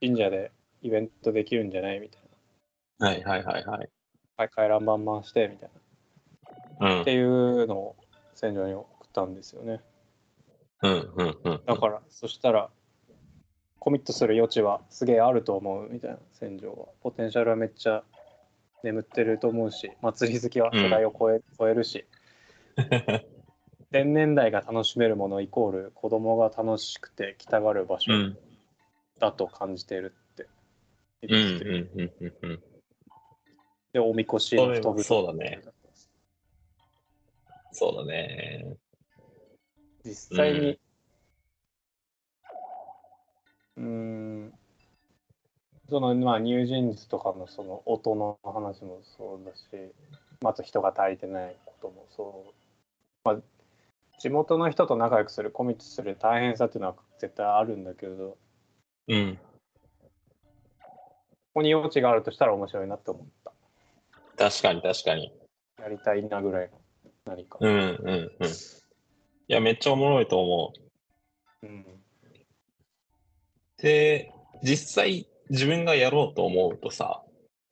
[0.00, 0.52] 神社で
[0.82, 2.00] イベントできるんじゃない？
[2.00, 2.22] みたい
[2.98, 3.88] はいはいはいはい。
[4.36, 5.70] な回覧板回してみたい
[6.80, 7.96] なうんっていうのを
[8.34, 9.80] 船長に送ったんですよね
[10.82, 11.62] うんうんうん。
[11.64, 12.68] だから、そしたら、
[13.82, 16.86] コミットする余地はすげえあると思うみたいな、戦場は。
[17.02, 18.04] ポテンシャルはめっちゃ
[18.84, 22.06] 眠ってると思うし、祭り好きは世代を超え,、超えるし、
[23.90, 28.38] 天然代が楽しめるものイコール子供が楽しくて来たがる場所うん
[29.18, 30.46] だと感じているって
[31.24, 32.60] うん言って。
[33.94, 35.60] で、おみこしの太ぶそうだね。
[37.72, 38.76] そうだね。
[40.04, 40.78] 実際に、
[43.76, 44.52] うーん、
[45.88, 49.92] そのまあ入人術とかのその音の話もそうだし、
[50.40, 52.54] まああと人が足りてないこともそう、
[53.24, 53.36] まあ、
[54.18, 58.36] 地元の人と仲良くする、コミットする大変さっていうのは絶対あるんだけど、
[59.08, 59.38] うん。
[61.54, 63.52] ここに余地があるとしたら面白いなって思った。
[64.38, 65.32] 確かに確かに。
[65.78, 66.80] やりたいなぐらいの
[67.26, 67.58] 何か。
[67.60, 68.08] うんうん
[68.40, 68.46] うん。
[68.46, 68.50] い
[69.48, 70.72] や、めっちゃおもろいと思
[71.62, 71.66] う。
[71.66, 72.01] うん
[73.82, 77.22] で、実際自分がやろうと思うとさ、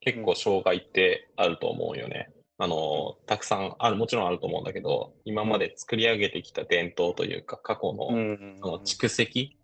[0.00, 2.30] 結構障害ってあると思うよね。
[2.58, 9.56] あの、たくさんある、もちろんあると思うんだけど、今まで作り上げてきた伝統というか、過去の、の蓄積、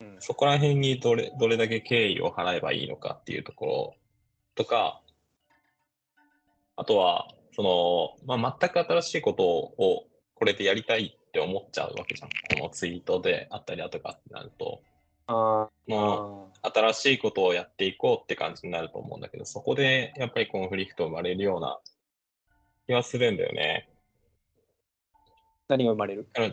[0.00, 3.94] うんそこら辺にどれどれだけ敬意を払えばいいのかっていうところ
[4.54, 5.00] とか、
[6.76, 12.28] あとは、その、まあ、全く新しいことをこれでやりたいって思っちゃうわけじゃん。
[12.58, 14.82] このツイートであったりだとかってなると、
[15.28, 21.78] あーもあう新しいことをやっていこうって感じになると思うんだけど、そこでやっぱり conflict 生まれるような
[22.86, 23.88] 気はするんだよね。
[23.90, 25.20] ー。
[25.68, 26.28] 何が生まれる？
[26.36, 26.50] あの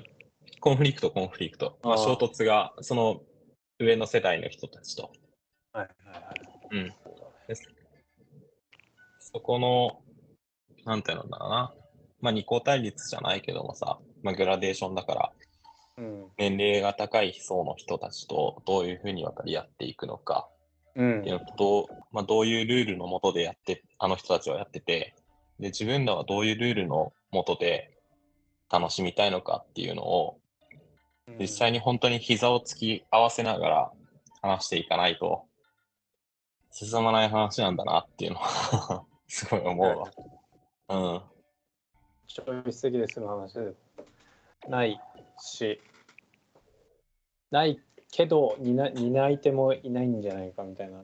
[0.59, 1.77] conflict、conflict。
[1.83, 3.21] まあ、衝突が、その
[3.79, 5.11] 上の世代の人たちと。
[5.73, 6.33] はいはいはい。
[6.71, 6.93] うん。
[9.19, 10.01] そこの、
[10.85, 11.73] なんていうんだろうな。
[12.21, 15.42] まあ、二項対立じゃないけどもさ、まあ、グラデーションだから、うん。
[16.37, 20.47] 年齢が高い層の人たちとどういうふうに渡り合っていくのか。
[20.95, 21.19] うん。
[21.21, 25.15] っていうのとどう,、まあ、どういうルールのもとでやって、あの人たちはやってて、
[25.59, 27.97] で、自分らはどういうルールのもとで
[28.71, 30.39] 楽しみたいのかっていうのを、
[31.39, 33.91] 実際に本当に膝を突き合わせながら
[34.41, 35.45] 話していかないと、
[36.71, 40.11] 進まない話なんだなっていうのは すごい思うわ。
[40.89, 41.21] うん。
[42.27, 43.73] ちょい的ですの話で
[44.69, 44.99] ない
[45.39, 45.81] し、
[47.51, 47.79] ない
[48.11, 51.03] けど担担い手もいないんじゃないかみたいな。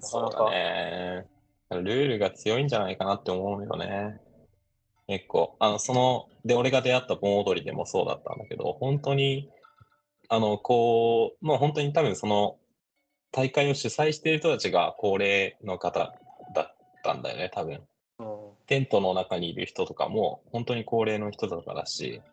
[0.00, 1.26] そうだね。
[1.70, 4.20] ルールが強いんじゃないかなって思うよね。
[5.06, 5.56] 結構。
[5.58, 9.50] あの、その、で、俺が出会った盆踊りでもそうだったんだけど、本当に、
[10.28, 12.58] あの、こう、もう本当に多分その、
[13.30, 16.14] 大会を主催している人たちが高齢の方
[16.54, 17.80] だったんだよね、多分。
[18.18, 22.32] うんテントの中にいる人とかも、本当に高齢の人とかだし、うん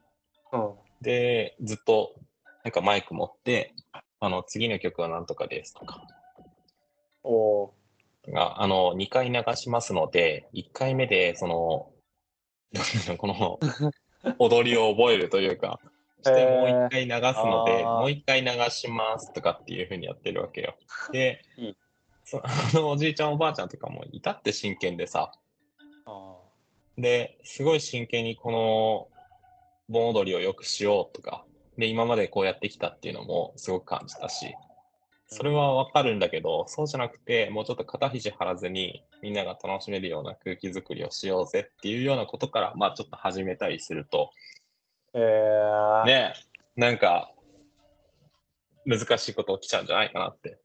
[1.02, 2.16] で、ずっと、
[2.64, 3.74] なんかマイク持って、
[4.20, 6.06] あの、次の曲は何とかですとか、
[7.24, 7.74] お
[8.28, 11.92] が、あの、2回流しますので、1回目で、その、
[13.18, 13.60] この、
[14.38, 15.80] 踊りを覚えるというか、
[16.24, 18.00] して、もう1回流すので、あー。
[18.00, 20.76] もう1回流しますとかっていうふうにやってるわけよ。
[21.12, 21.42] で
[22.26, 25.32] そ あのおじいちゃんおばあちゃんとかもいたって真剣でさ、
[26.06, 26.38] あ
[26.98, 29.19] で、すごい真剣にこの
[29.90, 31.46] 盆踊りをよくしようとか、
[31.78, 34.56] で、今までこうやってきたっていうのもすごく感じたし、
[35.28, 44.32] それはわかるんだけど、そうじゃなくて、もうちょっと肩肘張らずに、みんなが楽しめるような空気作りをしようぜっていうようなことから、まあちょっと始めたりすると、
[45.14, 46.34] えー、ね、
[46.76, 47.32] なんか、
[48.86, 50.58] 難しいこと起きちゃうんじゃないかなって。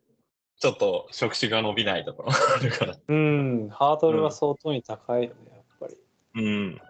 [0.60, 2.96] ちょっと触手が伸びないところあるから。
[3.08, 5.96] うん、ハードルは相当に高いよね、やっぱり。
[6.36, 6.80] うん。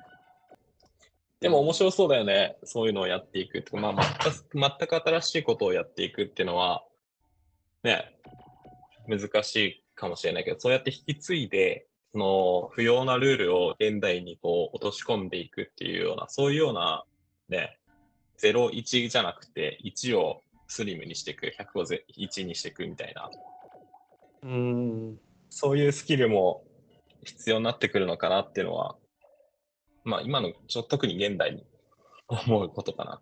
[1.45, 2.57] でも面白そうだよね。
[2.64, 3.62] そういうのをやっていく。
[3.76, 6.82] まあ、全く 全く新しいことをやっていくっていうのは、
[7.82, 8.16] ね、
[9.07, 17.05] 難しいかもしれないけど、そうやって引き継いで、その不要なルールを現代にこう落とし込んでいくっていうような、そういうような、
[17.51, 17.78] ね、
[18.38, 23.30] 0、1じゃなくて、1をスリムにしていく、100をぜ1にしていくみたいな、
[24.45, 25.20] うん。
[25.51, 26.64] そういうスキルも
[27.22, 28.97] 必要になってくるのかなっていうのは、
[30.05, 31.64] まあ今のちょ特に現代に
[32.28, 33.20] 思うことかな。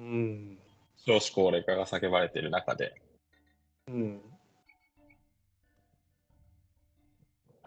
[0.00, 0.58] うん。
[0.96, 2.94] 少子高齢化が叫ばれている中で。
[3.88, 4.20] うん。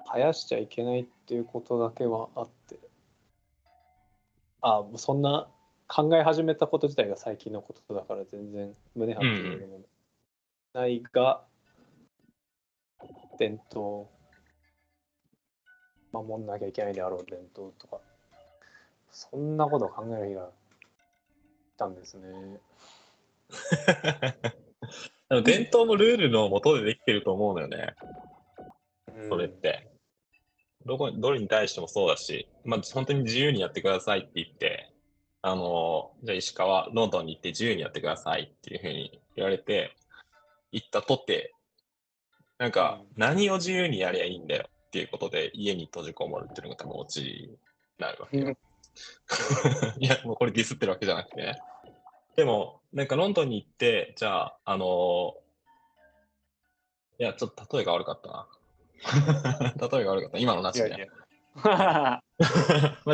[0.05, 2.79] 生やしちゃいけないっていうことだけはあって。
[4.61, 5.49] あ、そんな
[5.87, 9.83] 考え始めたこと自体が最近のことだから全然胸張って言えるもの
[10.73, 11.43] ないが、
[13.37, 14.07] 伝統、
[16.13, 17.97] 守んなきゃいけないであろう伝統とか、
[19.11, 20.49] そんなこと考える日が
[21.77, 22.59] たんですね。
[25.43, 27.95] 伝統のルールのもとでできてると思うのよね、
[29.29, 29.89] それって。
[30.85, 34.91] どこどれに対してもそうだし、まあ、本当に自由にやってくださいって言って、
[35.41, 39.95] あの、じゃあ石川、ロンドンに行って自由にやってくださいっていうふうに言われて、
[40.71, 41.53] 行ったとって、
[42.57, 43.07] なんかうん。
[43.15, 47.57] 何を自由にやりゃいいんだよっていうことで家に閉じこもるっていうのが多分オチに
[47.97, 48.37] なるわけ
[49.97, 51.57] いや、もうこれディスってるわけじゃなくてね。
[52.35, 55.35] でも、なんかロンドンに行って、じゃあ、あの
[57.17, 58.47] いや、ちょっと例えが悪かったな。
[59.89, 60.37] 例えが悪かった。
[60.37, 60.87] 今のなしね。
[60.89, 61.07] いやいや。
[61.65, 62.21] ま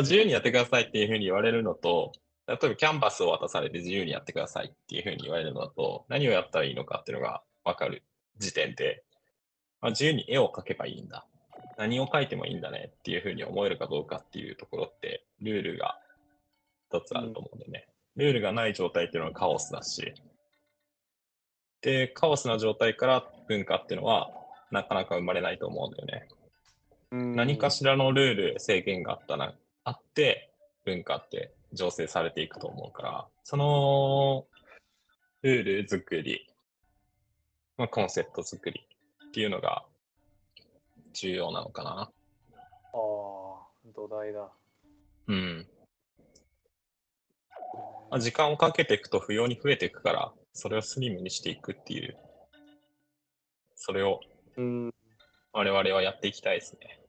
[0.02, 2.12] 自由にやってくださいっていうふうに言われるのと、
[2.46, 8.02] 例えばキャンバスを渡されて自由にやってくださいっていうふうに言われるのと、何をやったらいいのかっていうのが分かる
[8.36, 9.02] 時点で、
[9.80, 11.26] まあ、自由に絵を描けばいいんだ。
[11.80, 15.98] 何を描いてもいいんだねっていうふうに思えるかどうかっていうところって、ルールが
[16.92, 17.88] 一つあると思うんだよね。
[18.16, 20.12] ルールがない状態っていうのはカオスだし、
[21.80, 24.30] で、カオスな状態から文化っていうのは
[24.70, 26.28] なかなか生まれないと思うんだよね。
[27.34, 29.54] 何かしらのルール、制限があったな、
[29.84, 30.50] あって、
[30.84, 34.44] 文化って醸成されていくと思うから、その
[35.40, 36.46] ルール作り、
[37.78, 38.86] まあ、コンセプト作り
[39.28, 39.82] っていうのが
[41.12, 41.90] 重要なのかな。
[41.90, 42.06] あ
[42.92, 42.98] あ、
[43.94, 44.50] 土台だ。
[45.28, 45.68] うん。
[48.10, 52.16] まあ、時間をかけていくと不要に増えていくから、それをスリムにしていくっていう、
[53.76, 54.20] それを
[54.56, 54.94] うん。
[55.52, 57.00] 我々はやっていきたいですね。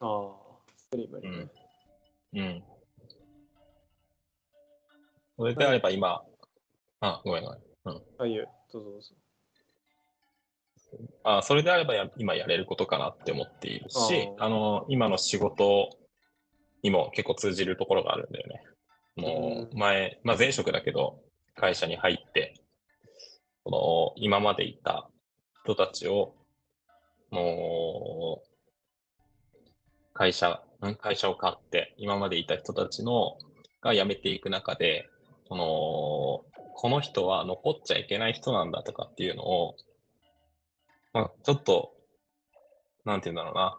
[0.00, 0.32] ああ、
[0.76, 1.48] スリムにね。
[2.34, 2.64] うん。
[5.36, 6.22] それであれば今、
[7.00, 8.02] あ、ごめんごめん。
[8.18, 9.14] あ、いいよ、どうぞどうぞ。
[11.24, 15.90] あそれであればや今やれることかなって思っているし、あの、今の仕事
[16.82, 18.62] にも結構通じるところがあるんだよね。
[19.16, 21.20] もうう前、まあ前職だけど、
[21.54, 22.54] 会社に入って、
[23.64, 25.08] この今までいた
[25.64, 26.34] 人たちを、
[27.30, 28.48] もう、
[30.14, 33.36] 会社、ん会社を買って、今までいた人たちの
[33.80, 35.08] が辞めていく中で、
[35.48, 39.76] この、この人は残っちゃいけない人なんだとかっていうのを、
[41.16, 41.94] まあ、ちょっと、
[43.06, 43.78] なんて言うんだろうな。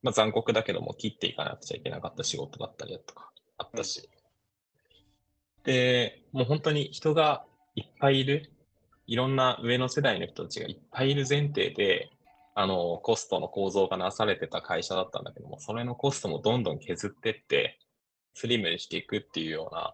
[0.00, 4.08] まあ、残酷だけども、切っていかなくちゃいけなかった仕事だったりだとか、あったし。
[5.64, 8.50] で、もう本当に人がいっぱいいる、
[9.06, 12.08] いろんな上の世代の人たちがいっぱいいる前提で、
[12.54, 17.78] あの、コストの構造がなされてた会社だったんだけども、それのコストもどんどん削ってって、
[18.32, 19.92] スリムにしていくっていうような、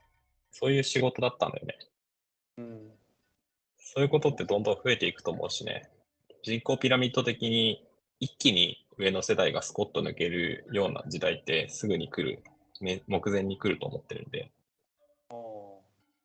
[0.52, 1.78] そういう仕事だったんだよね。
[2.58, 2.90] うん。
[3.80, 5.90] そういうことってどんどん増えていくと思うしね。
[6.44, 7.82] 人口ピラミッド的に
[8.20, 12.42] 一気に上の世代がスコッと抜けるような時代ってすぐに来る、
[12.82, 14.52] ね、目前に来ると思ってるんで、
[15.30, 15.36] ああ。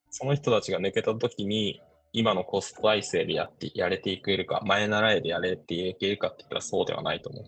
[0.09, 7.43] その人たちが抜けた時に今のコスト体制でやってやれていけるか、前習いでやれていけるかって言ったらそうではないと思う。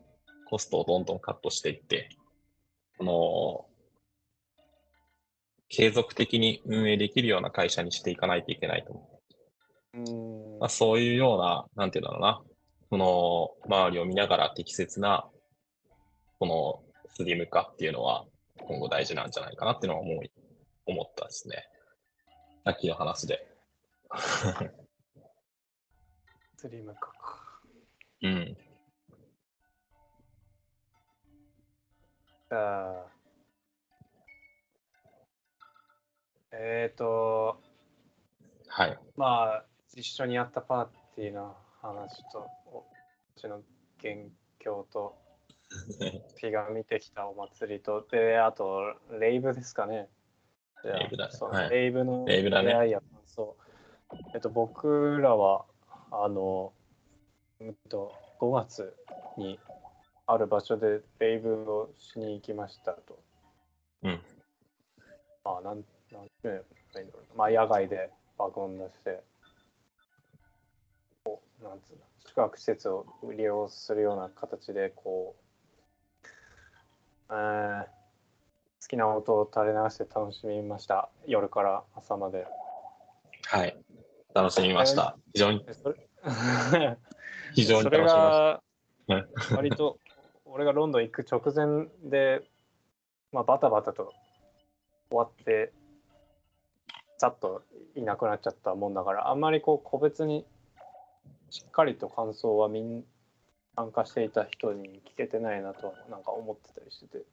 [0.50, 2.08] コストをどんどんカットしていって、
[2.98, 3.66] この、
[5.68, 9.10] 継続的に運営できるような会社にしていかないといけないと思
[9.96, 10.00] う。
[10.00, 10.60] うん。
[10.60, 12.42] まあ、そういうような、なんていうんだろうな、
[12.92, 15.26] この周りを見ながら適切な、
[16.40, 16.84] この
[17.16, 18.26] スリム化っていうのは
[18.68, 20.32] 今後大事なんじゃないかなっていうのは思い、
[20.86, 21.70] 思ったですね。
[22.66, 23.48] さっきの話で。
[26.58, 27.62] スリム化か。
[28.24, 28.58] うん。
[32.50, 33.06] あ。
[36.52, 37.58] えっ、ー、と、
[38.68, 39.00] はい。
[39.16, 39.66] まあ、
[39.96, 40.86] 一緒にやったパー
[41.16, 42.50] ティーの話と、
[43.44, 43.64] お私の
[43.98, 45.18] 元凶と、
[46.40, 50.10] 日が見てきたお祭りと、で、あと、レイブですかね。
[50.84, 53.56] レイブだねそうはいレイブのレイブだね出会いや感想。
[54.34, 55.66] えっと、僕らは、
[56.12, 56.74] あの、
[57.60, 58.96] うんと、5月
[59.38, 59.60] に
[60.28, 63.20] ある場所でレイブをしに行きましたと。
[64.04, 64.22] うん。
[65.44, 66.66] まあ、なん、なんていう
[67.36, 69.24] まあ、野外で爆音出して、
[71.24, 73.06] こう、なんつうの、宿泊施設を
[73.38, 75.36] 利用するような形で、こ
[76.24, 76.28] う、
[77.30, 77.86] えー
[78.82, 81.10] 好きな音を垂れ流して楽しみました。
[81.28, 82.48] 夜から朝まで。
[83.46, 83.78] はい。
[84.34, 85.18] 楽しみました。
[85.34, 85.64] 非常に、
[87.54, 88.60] 非常に楽しみま
[89.08, 89.56] した。
[89.56, 90.00] 割と
[90.46, 92.42] 俺がロンドン行く直前で、
[93.32, 94.14] まあ、バタバタと
[95.10, 95.72] 終わって
[97.20, 97.64] ざっと
[97.96, 100.46] いなくなっちゃったもんだからあんまりこう個別に
[101.52, 103.04] しっかりと感想はみん
[103.76, 107.26] 参加していた人に聞けてないなとはなんか思ってたりしてて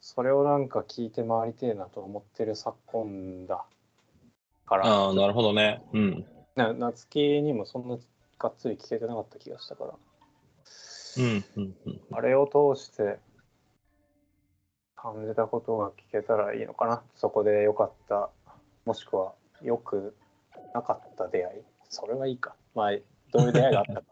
[0.00, 3.64] それをなんか聞いて回りてえなと思ってる昨今だ
[4.66, 5.82] から、ああ、なるほどね。
[5.92, 6.26] うん。
[6.56, 7.98] な夏希にもそんな
[8.38, 9.94] がっつり聞けてなかった気がしたから、
[11.18, 12.00] うん、うん、うん。
[12.12, 13.18] あれを通して
[14.96, 17.02] 感じたことが聞けたらいいのかな。
[17.16, 18.30] そこで良かった、
[18.84, 20.16] もしくは良く
[20.74, 21.62] なかった出会い。
[21.88, 22.54] それはいいか。
[22.76, 22.90] まあ、
[23.32, 24.02] どういう出会いがあったか。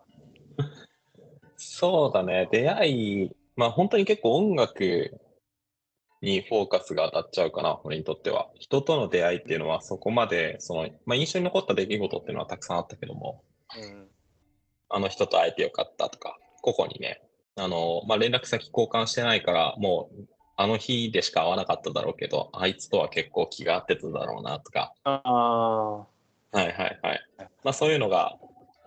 [1.57, 2.49] そうだね。
[2.51, 5.21] 出会い、まあ本当に結構音楽
[6.23, 8.49] にフォーカスが当たっちゃうかな、俺にとっては。
[8.59, 13.45] 人との出会いっていうのはそこまで、その、まあ印象に残った出来事っていうのはたくさんあったけども、
[13.79, 14.09] うん。
[14.89, 17.21] あの人と会えてよかったとか、個々にね、
[17.57, 20.25] あの、まあ連絡先交換してないから、もう、
[20.57, 26.07] あの日でしか会わなかっただろうけど、あいつとは結構気が合ってただろうなとか、ああ、は
[26.55, 27.21] いはいはい。
[27.65, 28.39] まあそういうのが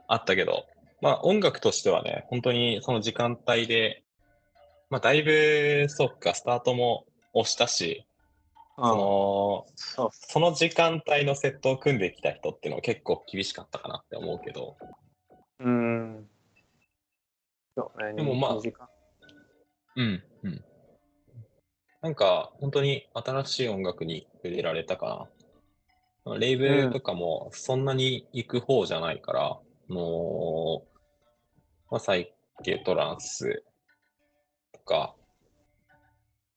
[0.07, 0.65] あったけど、
[1.01, 4.03] まあ音楽としてはね、本当にその時間帯で、
[4.89, 8.05] まあだいぶ、そっか、スタートも押したし、
[8.77, 14.77] そあの、その時間帯のセットを組んできた人っていうのは結構厳しかったかなって思うけど、
[15.59, 16.27] うん。
[18.15, 18.87] でもまあ2時間。
[19.95, 20.63] うん、うん。
[22.01, 25.27] なんか、本当に新しい音楽に触れられたか
[26.25, 26.37] な。
[26.37, 30.81] レイブとかもそんなに行く方じゃないから、あのー
[31.89, 32.33] まあ、サイ
[32.63, 33.63] ケトランス
[34.73, 35.15] とか、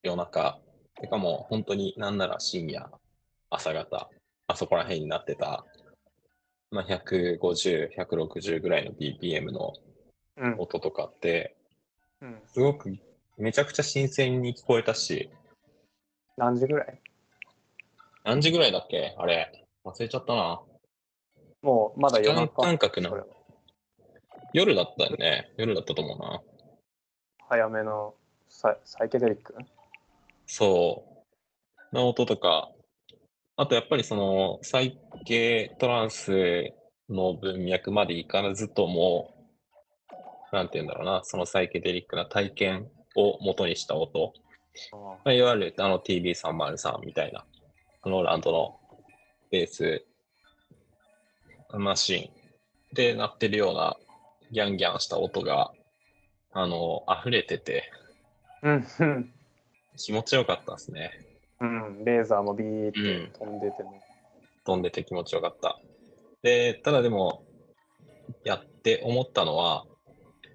[0.02, 0.58] 夜中、
[1.00, 2.90] てかもう本当になんなら深夜、
[3.50, 4.10] 朝方、
[4.46, 5.64] あそこら辺になってた、
[6.70, 9.72] まあ、150、160ぐらいの BPM の
[10.36, 10.54] うん。
[10.58, 11.54] 音とかって、
[12.22, 12.96] うん、すごく
[13.36, 15.28] めちゃくちゃ新鮮に聞こえたし、
[16.38, 16.98] 何時ぐらい？
[18.24, 19.14] 何時ぐらいだっけ？
[19.18, 19.66] あれ。
[19.84, 20.62] 忘れちゃったな。
[21.62, 23.26] もうまだ夜中感覚のそれは
[24.52, 25.52] 夜だったよね。
[25.56, 26.40] 夜だったと思うな。
[27.48, 28.14] 早めの
[28.48, 29.54] サイサイケデリック？
[30.46, 31.04] そ
[31.92, 31.94] う。
[31.94, 32.70] の音とか、
[33.56, 36.72] あとやっぱりその、サイケトランス
[37.08, 39.34] の文脈までいかずとも、
[40.52, 44.32] なんて言うんだろうな、そのサイケデリックな体験を元にした音。
[44.92, 47.44] まあ、いわゆるあの TB303 みたいな、
[48.02, 48.78] あのランドの
[49.50, 50.04] ベース
[51.74, 52.30] マシ
[52.92, 53.96] ンで鳴ってるような
[54.50, 55.72] ギャンギャンした音が、
[56.52, 57.90] あの、溢れてて
[58.62, 59.32] うんうん
[59.96, 61.10] 気持ちよかったですね。
[61.60, 64.02] うん、レーザーもビーってうん飛んでてね。
[64.64, 65.78] 飛んでて気持ちよかった。
[66.42, 67.44] で、ただでも、
[68.44, 69.84] やって思ったのは、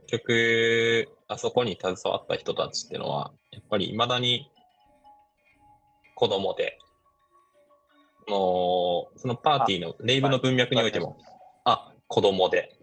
[0.08, 4.50] 結局、あそこに携わった人たちっていうのは、やっぱり未だに
[6.16, 6.80] 子供で、
[8.28, 11.18] もう、そのパーティーの、レイブの文脈においても、
[11.64, 12.78] あ、子供で、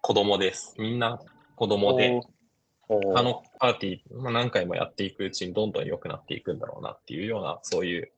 [0.00, 0.74] 子供です。
[0.78, 1.20] みんな
[1.56, 2.20] 子供で、
[2.88, 8.12] あのパーティー、まあ、何回もやっていくうちにどんどん良くなっていくんだろうなっていうような、そういう、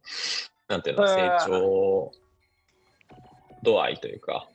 [0.68, 2.12] なんていうの、へ成ー長
[3.62, 4.47] 度合いというか、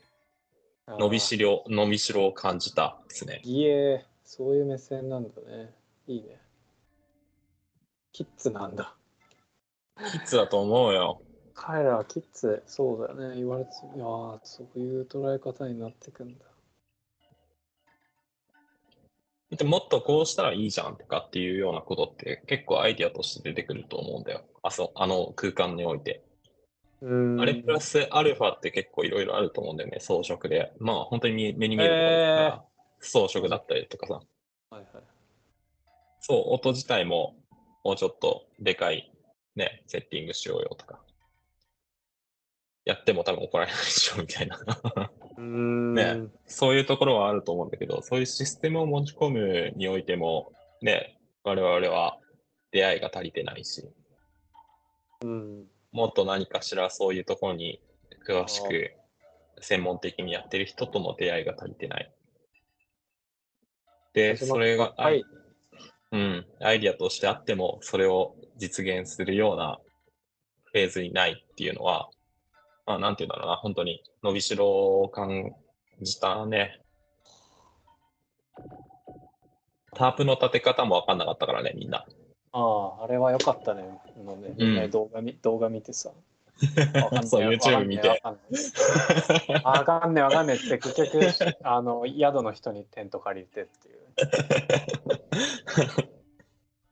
[0.88, 3.42] 伸びしろ、伸びしろを感じたですね。
[3.44, 5.74] いえ、そういう目線なんだね。
[6.08, 6.40] いいね。
[8.12, 8.94] キッズなんだ。
[10.12, 11.22] キッズだと思うよ。
[11.56, 13.36] 彼らはキッズ、そうだよね。
[13.36, 16.46] 言われて、いやーそういう捉え方になってくんだ。
[19.56, 24.46] でもっとこうしたらいいじゃんとかっていうようなことって結構アイディアとして出てくると思うんだよ。
[24.64, 26.24] あそあの空間において。
[27.02, 27.42] うーん。
[27.42, 30.74] あれプラスアルファって結構いろいろあると思うんだよね、装飾で。
[30.80, 32.64] まあ本当に目目に見えるものだったら
[33.00, 34.14] 装飾だったりとかさ。
[34.16, 34.22] は
[34.72, 34.86] いはい。
[36.20, 37.36] そう、音自体も
[37.84, 39.14] もうちょっとでかい
[39.56, 41.00] ね、セッティングしようよとか。
[42.86, 44.58] やっても多分怒られないでしょみたいな。
[45.38, 45.94] うーん。
[45.94, 46.18] ね
[46.48, 52.18] そういうところはあると思うんだけど、そういうシステムを持ち込むにおいても、ね、我々は
[52.72, 53.88] 出会いが足りてないし、
[55.24, 55.66] うん。
[55.92, 57.80] もっと何かしらそういうところに
[58.28, 58.92] 詳しく
[59.62, 62.12] 専門的にやってる人との出会いが足りてない。
[64.14, 65.24] で、それが、はい。
[66.12, 69.80] うん、アイディアとしてあっても、それを実現するような
[70.66, 72.10] フェーズにないっていうのは、
[72.86, 75.54] まあ、なんていうんだろうな、本当に伸びしろを感
[76.02, 76.80] じたね。
[79.96, 82.06] タープの立て方も分かんなかったからね、みんな。
[82.52, 82.60] あ
[83.00, 83.84] あ、あれは良かったね。
[84.18, 86.12] のね、みん動画見、動画見てさ。
[87.26, 88.10] そう、YouTube 見て。
[88.10, 91.20] わかんねえわかんねえって結局
[91.64, 94.04] あの宿の人にテント借りてっていう。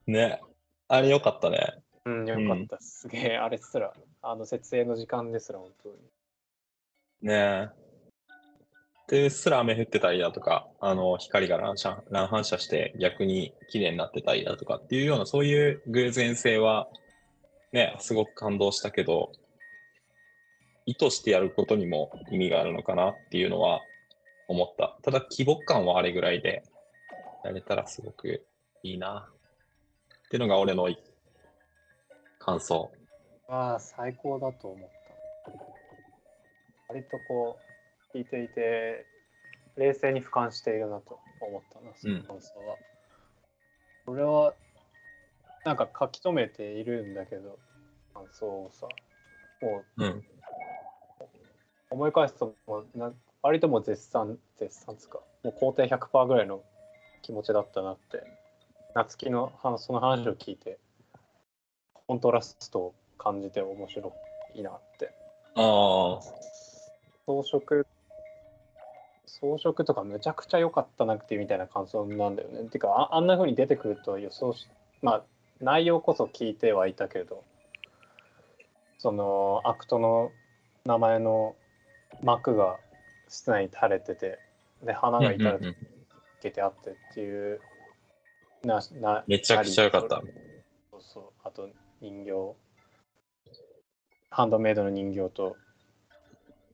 [0.12, 0.42] ね、
[0.88, 1.84] あれよかったね。
[2.06, 2.78] うん、よかった。
[2.80, 3.94] すげえ、あれすら、
[4.24, 5.96] あの設営の時間ですら本当に。
[7.24, 7.82] ねえ
[9.08, 16.88] で、すら雨降ってたりだとか、あの、光が乱射乱反射して逆に綺麗になってたりだとかっていうような、そういう偶然性は、
[17.74, 19.34] ね、すごく感動したけど、
[20.86, 23.82] 意図してやることにも意味があるのかなっていうのは
[24.48, 24.98] 思った。
[25.02, 26.64] ただ、規模感はあれぐらいで、
[27.44, 28.46] やれたらすごく
[28.84, 29.28] いいな。
[30.28, 30.88] っていうのが俺の
[32.40, 32.92] 感想。
[33.52, 35.54] ああ、最高だと思った。
[36.88, 37.60] 割とこ
[38.14, 39.06] う、聞いていて、
[39.76, 42.78] 冷静に俯瞰しているなと思ったな、その感想は。
[44.06, 44.54] これは、
[45.66, 47.60] なんか書き留めているんだけど、
[48.14, 48.88] 感想をさ、
[49.62, 50.24] もううん。
[51.90, 56.64] 思い返すともうな、割ともう絶賛、絶賛つうか、もう肯定100%ぐらいの
[57.22, 58.24] 気持ちだったなって、
[58.96, 60.80] 夏希の話その話を聞いて、
[62.08, 64.14] コントラストを感じて面白
[64.56, 65.14] いなって。
[65.56, 66.20] ああ、
[67.28, 67.86] 装飾
[69.26, 72.70] 装飾とかむちゃくちゃ良かったなっていうみたいな感想なんだよね。
[72.70, 74.68] てかああんな風に出てくると予想し
[75.02, 75.24] まあ
[75.60, 77.44] 内容こそ聞いてはいたけど
[78.98, 80.32] そのアクトの
[80.86, 81.56] 名前の
[82.24, 82.78] 幕が
[83.30, 84.40] 室内に垂れてて
[84.84, 85.76] で花が至る
[86.42, 87.62] けてあってっていう、
[88.64, 90.22] ななめちゃくちゃ良かった。
[90.92, 91.70] そうそうあと
[92.02, 92.32] 人形
[94.32, 95.58] ハンドメイドの人形と、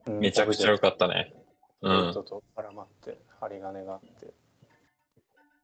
[0.05, 1.33] うんめちゃくちゃ良かったね。
[1.81, 2.11] うん。
[2.11, 4.33] 人と絡まって針金があって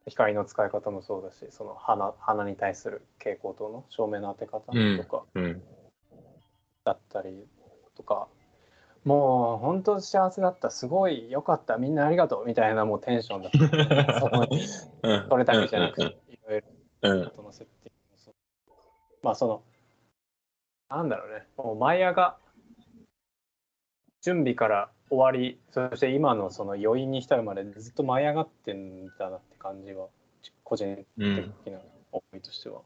[0.07, 5.61] 光の使い方もそうだしその花花に対する蛍光灯の照明の当て方とかうん。
[6.83, 7.47] だったり
[7.95, 8.27] とか、
[9.05, 10.71] もう本当幸せだった。
[10.71, 11.77] すごい良かった。
[11.77, 12.45] みんなありがとう。
[12.45, 14.19] みたいなもうテンションだった。
[14.19, 14.47] そこ
[15.29, 16.67] それだけじゃなくていろいろ
[17.03, 17.31] うん。
[17.33, 17.91] その設定
[19.21, 19.63] まあその
[20.93, 22.37] なんだろうねもうマイヤが
[24.21, 30.07] 準備から終わりそして今のその余韻に浸るまでずっと舞い上がってんだなって感じは
[30.63, 31.53] 個人うん。
[31.63, 31.79] 的な
[32.11, 32.81] 思いとしては、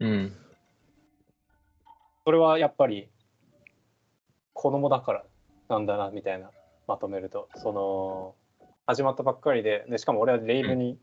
[0.00, 0.32] うん。
[2.24, 3.08] それはやっぱり
[4.52, 5.24] 子供だから
[5.68, 6.50] なんだなみたいな
[6.88, 8.34] まとめるとその
[8.86, 10.98] 始まったばっかりででしかも俺はレイブに、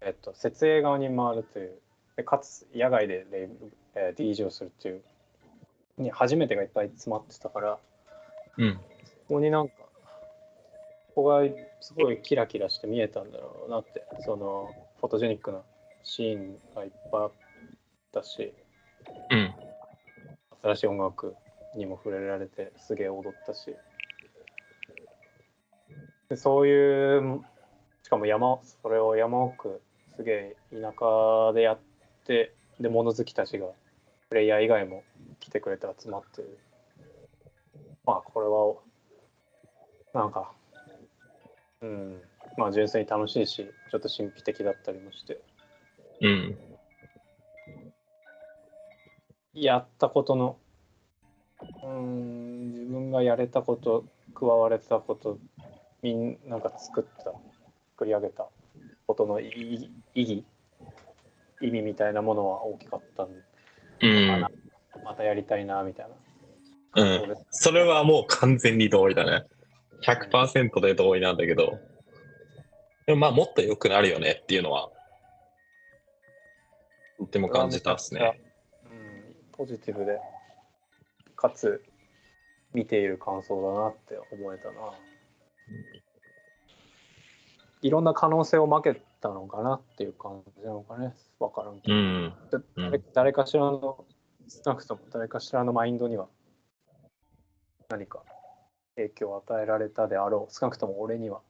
[0.00, 1.78] えっと、設営側に回るという
[2.16, 5.02] でかつ野外でレイブ、えー DJ をするっていう
[5.98, 7.78] に初めてがいっぱい詰まってたから
[8.56, 8.74] うん。
[9.28, 9.74] ここになんか
[11.14, 11.42] ここが
[11.80, 14.70] すごいキラキラして見えたんだろうなってその
[15.00, 15.60] フォトジェニックな
[16.02, 17.32] シーンがいっぱいあっ
[18.12, 18.52] たし
[19.30, 19.54] うん。
[20.62, 21.34] 新しい音楽
[21.76, 23.74] にも触れられてすげえ踊ったし
[26.28, 27.40] でそういう
[28.02, 29.80] しかも山それを山奥
[30.16, 31.78] すげえ田舎でやっ
[32.26, 33.66] てで物好きたちが
[34.28, 35.04] プレイヤー以外も
[35.40, 36.42] 来てくれて集まって。
[36.42, 36.58] る
[38.04, 40.52] まあこれはなんか
[41.80, 42.22] うん。
[42.56, 45.40] まあ純粋に楽しいしちょっと神秘的だったりもして。
[46.20, 46.58] うん。
[49.54, 50.56] やったことの
[51.82, 54.04] うーん自分がやれたこと
[54.34, 55.38] 加われたこと
[56.02, 57.32] みんなんか作った
[57.92, 58.46] 作り上げた
[59.06, 60.44] ことの意義意義
[61.60, 63.42] 意味みたいなものは大きかったんで、
[64.00, 64.46] うん。
[65.04, 66.06] またやりたいなみたい
[66.94, 69.44] なうんそうですそれはもう完全に同意だね。
[70.04, 71.78] 100%で同意なんだけど。
[73.06, 74.90] でもまあもっと良くなるよねっていうのは、
[77.18, 78.40] とっても感じたっすね。
[78.84, 80.18] うん、ポジティブで
[81.34, 81.82] かつ
[82.74, 84.74] 見ている感想だなって思えたな、
[87.80, 88.82] いろんな可能性を負
[89.18, 92.34] けたのかなっていう感じなのかね分からんけど、うん。
[93.12, 94.04] 誰かしらの
[94.48, 96.28] 少なくとも誰かしらのマインドには
[97.90, 98.22] 何か
[98.96, 101.40] 影響を与えられたであろう少なくとも俺には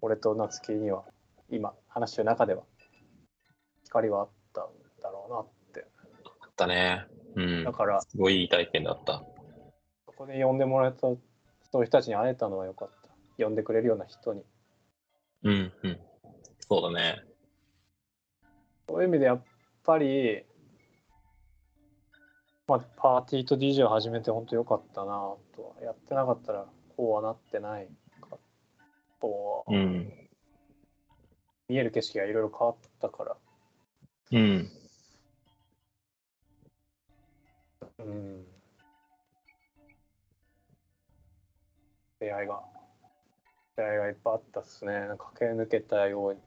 [0.00, 1.04] 俺と夏希には
[1.50, 2.62] 今話してる中では
[3.84, 4.64] 光はあったん
[5.02, 5.86] だろうなって
[6.40, 7.06] あったね。
[7.34, 7.72] うんだ。
[7.72, 9.24] からすごいいい体験だった。
[10.06, 11.18] そこで呼んでもらえたそ
[11.74, 14.42] ういう人たちに会えたのは良かった呼んでくれるような人に
[15.44, 15.72] うん。
[15.82, 15.98] うん。
[16.68, 17.24] そうだね。
[18.88, 19.44] そういう意味でやっ
[19.84, 20.44] ぱり、
[22.66, 25.06] まあ、パーティーと DJ を始めて本当良かったな
[25.56, 26.66] とはやってなかったら
[26.96, 27.88] こうはなってない
[28.20, 28.36] か
[29.20, 30.12] とはうん。
[31.68, 33.36] 見える景色がいろいろ変わったから
[34.32, 34.70] うん。
[37.98, 38.44] うん
[42.20, 42.77] 出会いが
[43.78, 44.92] 出会いがいっぱいあったっすね。
[45.36, 46.40] 駆け抜けたように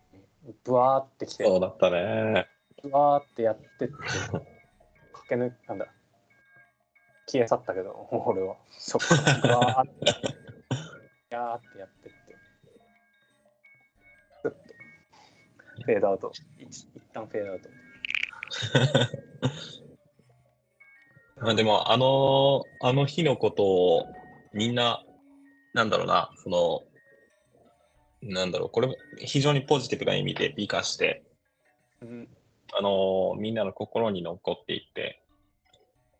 [0.65, 1.45] ブワーってきて。
[1.45, 2.45] そうだったね。
[2.83, 3.93] ブワーってやってって
[5.13, 5.87] 駆け抜なんだ。
[7.27, 8.57] 消え去ったけど俺は。
[8.71, 9.05] そこ
[9.43, 9.93] ブワーって
[11.29, 12.35] やーってやってって。
[14.43, 14.49] と
[15.85, 16.33] フェードアウト。
[16.59, 17.69] 一一旦フェードアウト。
[21.39, 24.05] まあでも、あの、あの日のことを
[24.53, 25.01] みんな、
[25.73, 26.83] なんだろうな、その、
[28.21, 31.23] なんだろう、これ非常にポジティブな意味で美化して、
[32.01, 32.27] うん。
[32.73, 35.21] あの、みんなの心に残っていって、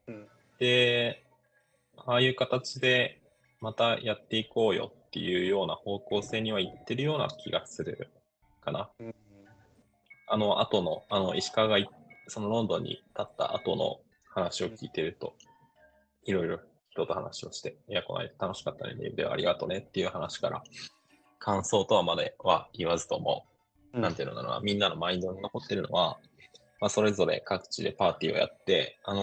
[0.07, 0.27] うん。
[0.59, 1.23] で、
[1.97, 3.21] ああいう形で
[3.59, 8.09] またやっていこうよっていうような方向性にはいってるような気がする
[8.61, 8.89] かな。
[8.99, 9.15] うん。
[10.27, 11.87] あの後の、あの石川がい
[12.27, 13.99] そのロンドンに立った後の
[14.33, 15.35] 話を聞いてると、
[16.23, 16.59] いろいろ
[16.91, 20.63] 人と話をして、いや、この間楽しかったね、ではありがとうねっていう話から、
[21.41, 23.45] 感想とはまでは言わずとも、
[23.93, 26.17] うんなんていうのかな、みんなのマインドに残ってるのは、
[26.79, 29.21] まあ、それぞれ各地でパーティーをやって、あの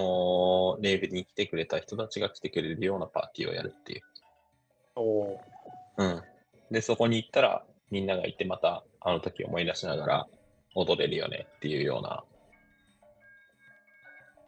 [0.79, 4.03] ーレイブに来てくれた人たちが来てくれるようなパーティーをやるっていう。
[4.97, 5.41] おお
[5.97, 6.23] うん。
[6.71, 10.27] で、そこに行ったら、みんながいて、またあの時思い出しながら
[10.75, 12.25] 踊れるよねっていうような、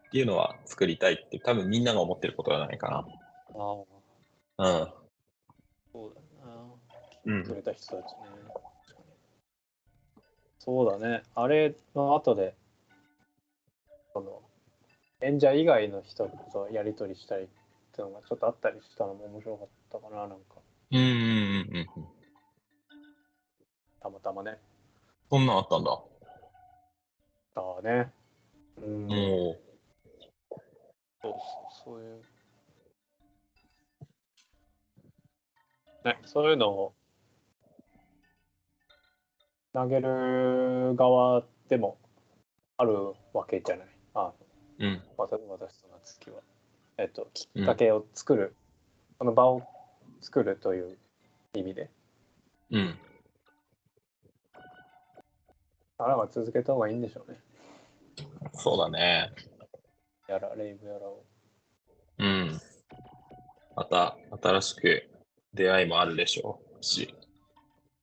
[0.09, 3.59] っていうのは作りたいって、多分みんなが思ってることじゃないかー。
[3.59, 3.84] あ
[4.59, 4.94] あ、な。
[5.92, 6.30] そうだな。
[7.24, 7.34] うん。
[7.34, 7.44] うん。
[7.44, 8.18] くれた人たちね。
[10.59, 11.22] そうだね。
[11.34, 12.55] あれの後で、
[14.12, 14.42] その、
[15.22, 17.47] 演者以外の人とやりとりしたりっ
[17.92, 20.36] ていうのがちょっとあったりしたのも面白かったかな、なんか、
[20.92, 21.09] うんうんう
[21.72, 21.86] んうん。
[24.01, 24.59] たまたまね。
[25.30, 25.98] そんなんあったんだ。
[27.55, 28.12] だね。
[28.82, 29.06] うん。
[29.06, 29.56] も
[31.22, 31.38] そうそう、
[31.84, 32.22] そういう。
[36.05, 36.94] ね、そういうのを
[39.72, 41.98] 投げる側でも
[42.76, 43.86] あるわけじゃない。
[44.14, 44.32] あ
[44.78, 45.02] う、うん。
[45.16, 46.40] 私と夏希は。
[46.98, 48.55] えっと、きっかけを作る、
[49.18, 49.62] その場を
[50.20, 50.98] 作るという
[51.55, 51.90] 意味で。
[52.70, 52.98] うん。
[55.98, 57.38] あらは続けた方がいいんでしょうね。
[58.55, 59.30] そうだね。
[60.26, 61.24] やら、レイブやらを。
[62.18, 62.60] うん。
[63.76, 65.10] また新しく
[65.55, 67.14] 出会いもあるでしょうし、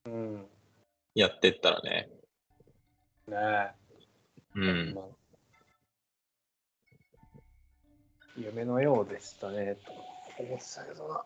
[0.06, 0.46] うん。
[1.20, 2.10] やってったらね。
[3.28, 3.72] ねえ。
[4.54, 4.94] うん。
[4.94, 5.06] まあ
[8.38, 9.92] 夢のようでしたね、と
[10.44, 11.26] 思ってたけど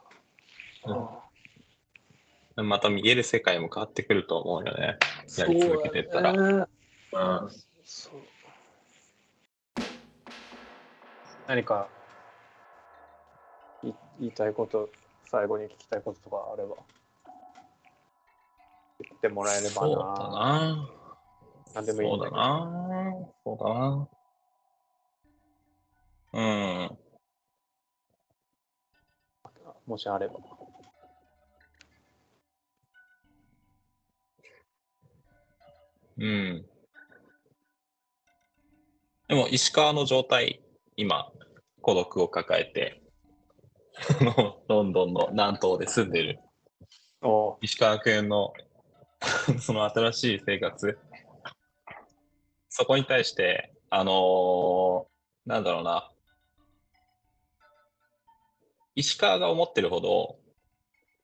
[2.56, 2.64] な。
[2.64, 4.98] また見える世界も変わってくると思うよね。
[5.38, 6.34] やり続けてったら。
[6.34, 6.68] そううん。
[7.84, 8.22] そう
[11.48, 11.90] 何か
[13.84, 13.92] い
[14.22, 14.90] 言いたいこと、
[15.26, 17.01] 最後に聞きたいこととかあれば、言
[19.02, 20.30] ってもらえればそうだな。
[20.30, 20.90] な。
[21.76, 22.32] 何でもいいんそうだ。
[22.32, 23.28] な。
[23.44, 24.10] そうだな。
[26.34, 26.98] うん。
[29.86, 30.36] もしあれば。
[36.18, 36.66] うん。
[39.28, 40.62] でも、石川の状態、
[40.96, 41.32] 今、
[41.82, 43.02] 孤独を抱えて、
[44.68, 46.40] ロンドンの南東で住んでる
[47.22, 48.54] お石川君の
[49.60, 50.98] その新しい生活、
[52.70, 55.12] そこに対して、あのー
[55.44, 56.12] なんだろうな、
[58.96, 60.38] 石川が思ってるほど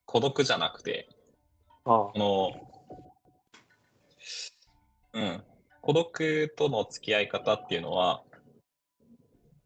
[0.06, 1.08] 孤独じゃなくて、
[1.86, 2.52] ああの、
[5.14, 5.44] うん、
[5.82, 8.24] 孤独との付き合い方っていうのは、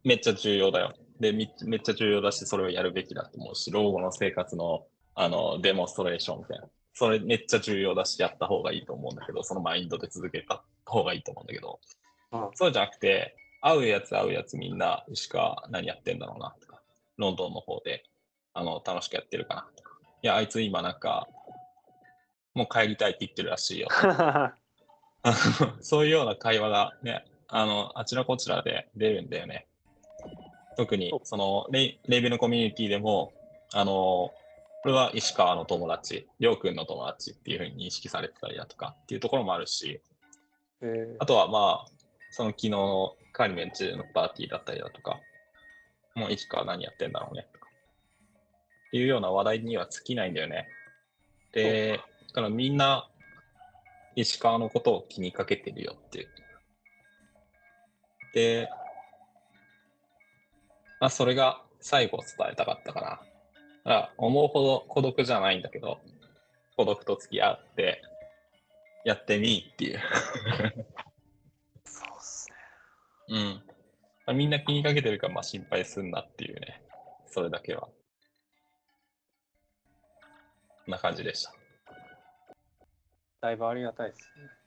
[0.03, 0.93] めっちゃ重要だよ。
[1.19, 6.67] で、みめっちゃ重要だし、それをやるべきだと思うし、老後の生活のあのデモンストレーションみたいな。
[6.93, 11.79] それめっちゃ重要だし、やった方がいいと思うんだけど、そのマインドで続けた方がいいと思うんだけど、
[12.31, 16.81] あそうじゃなくて、会うやつ会うやつみんな、石川何やってんだろうなとか、
[17.17, 18.03] ロンドンの方で
[18.53, 21.27] あの楽しくやってるかなとか、いや、あいつ今なんか、
[22.53, 23.87] もう帰りたいって言ってるらしいよ。
[25.81, 29.67] そういうような会話がね、あの、あちらこちらで出るんだよね。
[30.77, 33.33] 特にそのレイ、レイベルコミュニティでも、
[33.73, 34.33] あの、
[34.81, 40.01] これは石川の友達、りょうくんの友達っていうふうに認識されてたりだとかっていうところもあるし、
[40.81, 41.91] えーあとはまあ、
[42.31, 45.19] その昨日のカリメンチのパーティーだったりだとか、
[46.15, 47.67] もう石川何やってんだろうねとか、
[48.87, 50.67] っていうような話題には尽きないんだよね。
[51.53, 51.99] で、
[52.29, 53.07] だからみんな
[54.15, 56.27] 石川のことを気にかけてるよっていう。
[58.33, 58.69] で、
[60.99, 63.30] まあ、それが最後伝えたかったかな。
[63.83, 65.99] だから思うほど孤独じゃないんだけど、
[66.77, 68.01] 孤独と付き合って
[69.03, 69.99] やってみーっていう。
[71.85, 72.55] そうっすね。
[73.29, 73.63] うん。
[74.25, 76.83] まあみんな気にかけてるから、まあ心配すんなっていうね。
[77.27, 77.81] それだけは。
[77.81, 77.91] こ
[80.87, 81.53] んな感じでした。
[83.41, 84.61] だいぶありがたいですね。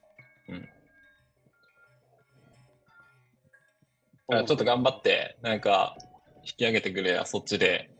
[4.27, 5.97] だからちょっと頑張って、なんか、
[6.45, 7.91] 引き上げてくれや、そっちで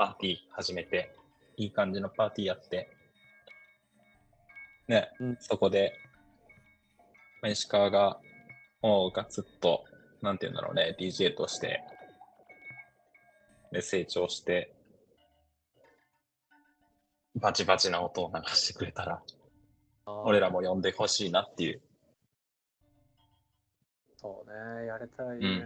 [0.00, 1.14] パーティー始めて、
[1.58, 2.88] いい感じのパーティーやって、
[4.88, 5.92] ね、うんそこで、
[7.42, 8.18] まあ石川が、
[8.80, 9.84] もうガツッと、
[10.22, 11.84] なんて言うんだろうね、DJ として、
[13.72, 14.74] で、成長して、
[17.38, 19.22] バチバチな音を流してくれたら、
[20.06, 21.82] 俺らも呼んでほしいなっていう。
[24.16, 25.62] そうね、やれたらいいね。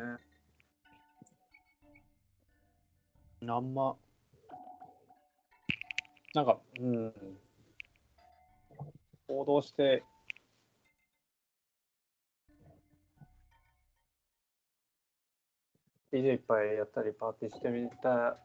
[3.46, 3.94] あんま、
[6.34, 7.12] なんか、うん。
[9.28, 10.02] 行動して、
[16.12, 18.36] DJ いっぱいやったりパーティーしてみた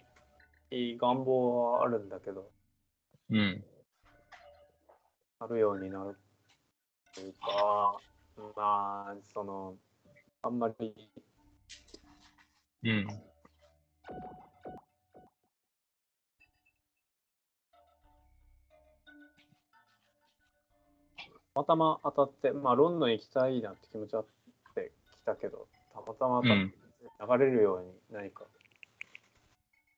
[0.70, 2.52] い願望はあるんだけど、
[3.32, 3.66] うん。
[5.40, 6.16] あるようになる
[7.16, 8.00] というか、
[8.56, 9.76] まあ、その、
[10.44, 10.94] あんまり
[12.84, 13.08] うん。
[21.60, 24.26] またま当たって、まあ、ロンドン行きたいなって気持ちあっ
[24.76, 27.38] て来たけど、たまたま当たってうん。
[27.38, 28.46] 流れるように何か、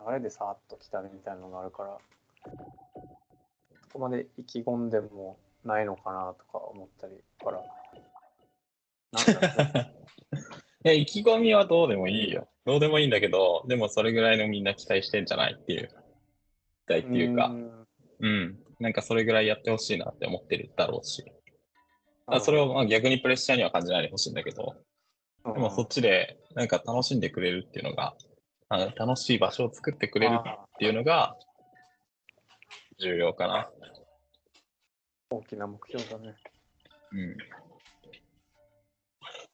[0.08, 2.00] 流れでさーっと来たみたいなのがあるから、
[3.84, 7.14] そこまで意気込んでもないのかなとか思ったり
[7.44, 7.62] から、
[10.84, 12.48] ね 意気込みはどうでもいいよ。
[12.66, 15.90] どうでもいいんだけど、でもそれぐらいのみんな期待してんじゃないっていう。
[16.88, 17.88] 期待っていうか、ん
[18.20, 18.60] うん。
[18.80, 21.24] なんかそれぐらいやってほしいなって思ってるだろうし。
[22.27, 28.14] あそれをまあ逆にプレッシャーには感じないでほしいんだけど、うんでもそっちでなんか楽しんでくれるっていうのが、
[28.69, 31.35] あの楽しい場所を作ってくれるっていうのが
[32.99, 33.69] 重要かな。
[35.31, 36.35] 大きな目標だね。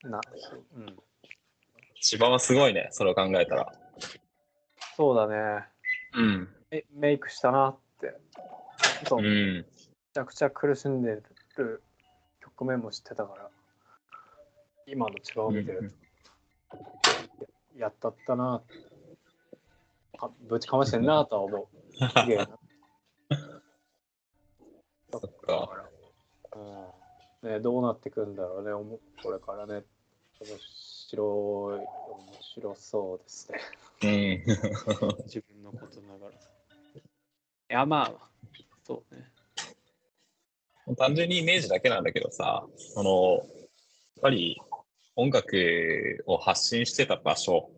[0.04, 0.12] うん。
[0.12, 0.98] なそううん、
[2.02, 3.72] 千葉はすごいね、それを考えたら。
[4.98, 5.64] そうだね
[6.16, 6.50] うん。
[6.72, 6.84] え。
[6.92, 8.14] メイクしたなって。
[9.08, 9.66] そう、めうん。
[10.14, 11.22] ちゃくちゃ苦しんで
[11.56, 11.82] る
[12.58, 13.50] 局面も知ってたから、
[14.88, 15.94] 今の千葉を見てる
[16.72, 16.78] と、
[17.78, 18.64] やったったな
[20.18, 21.68] かぶちかましてんなとは思う。
[21.94, 22.50] すげえな。
[25.12, 25.88] そっか。
[26.56, 29.84] うんね、どうなってくんだろうね、おもこれからね。
[30.40, 31.88] 面白い、面
[32.42, 33.60] 白そうですね。
[34.02, 35.22] うん。
[35.26, 36.32] 自分のことながら。
[36.34, 36.38] い
[37.70, 38.30] や、まあ、
[38.84, 39.37] そうね。
[40.96, 43.44] 単純にイメージだけなんだけどさ、その、やっ
[44.22, 44.58] ぱり
[45.16, 47.70] 音楽を発信してた場所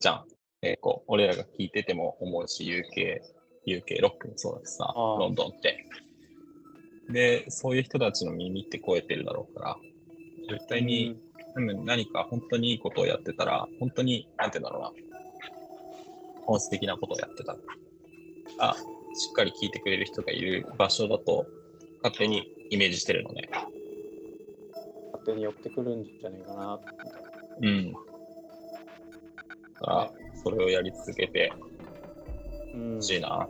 [0.00, 0.24] じゃん。
[0.62, 3.20] えーこう俺らが聞いてても思うし、UK、
[3.66, 5.86] UK ロックもそうだしさ、ロンドンって。
[7.10, 9.76] で、そういう人たちの耳って超えてるだろうから、
[10.50, 11.16] 絶対に、
[11.54, 17.58] 多分何か本当にいいことをやってたら、本当に、なんて言うんだろうな、本質的なことをやってたら、
[18.58, 18.76] あ、
[19.14, 21.46] しっかり聞いてくれる人がいる場所だと、
[22.02, 23.48] 勝手にイメージしてるのね。
[25.12, 26.80] 勝手に寄ってくるんじゃねえかな。
[27.60, 27.92] うん。
[27.92, 27.98] だ
[29.80, 30.12] から、
[30.42, 31.52] それをやり続けて
[32.74, 33.48] うん、ほしいな。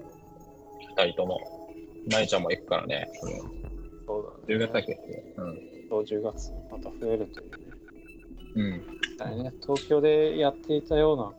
[0.97, 1.41] 二人とも。
[2.07, 3.09] なえちゃんも行くからね。
[3.21, 3.41] これ
[4.07, 4.59] そうだね。
[4.59, 4.99] 10月だっけ？
[5.37, 5.61] うん。
[5.89, 7.57] そう10月、また増えるというね。
[8.55, 8.85] うん。
[9.17, 11.33] だね東京でやっていたような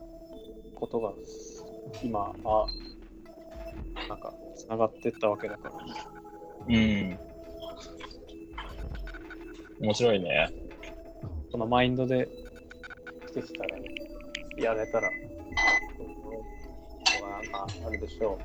[0.75, 1.13] ことが、
[2.01, 2.65] 今、あ、
[4.07, 5.75] なんか、つながってったわけだから、
[6.67, 7.19] うん。
[9.79, 10.49] 面白いね。
[11.51, 12.29] そのマインドで
[13.27, 13.69] 来てきたら、
[14.57, 15.09] やれたら、
[15.97, 16.03] そ
[17.25, 18.39] うなんかあるでしょ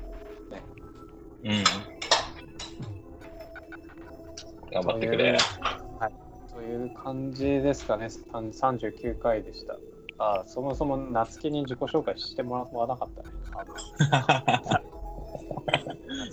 [1.43, 1.63] うん。
[4.71, 5.31] 頑張ってくれ。
[5.31, 5.37] は
[6.07, 6.13] い。
[6.51, 8.09] という感じですかね。
[8.09, 9.79] 三39回でした。
[10.17, 13.29] あ、そもそも夏希に自己紹介してもらわなかったね。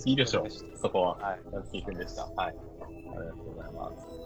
[0.05, 1.17] あいいでしょ夏希君そこは。
[1.17, 1.39] はい。
[1.51, 2.23] やっていくんでした。
[2.35, 2.55] はい。
[3.15, 4.16] ありがとうございます。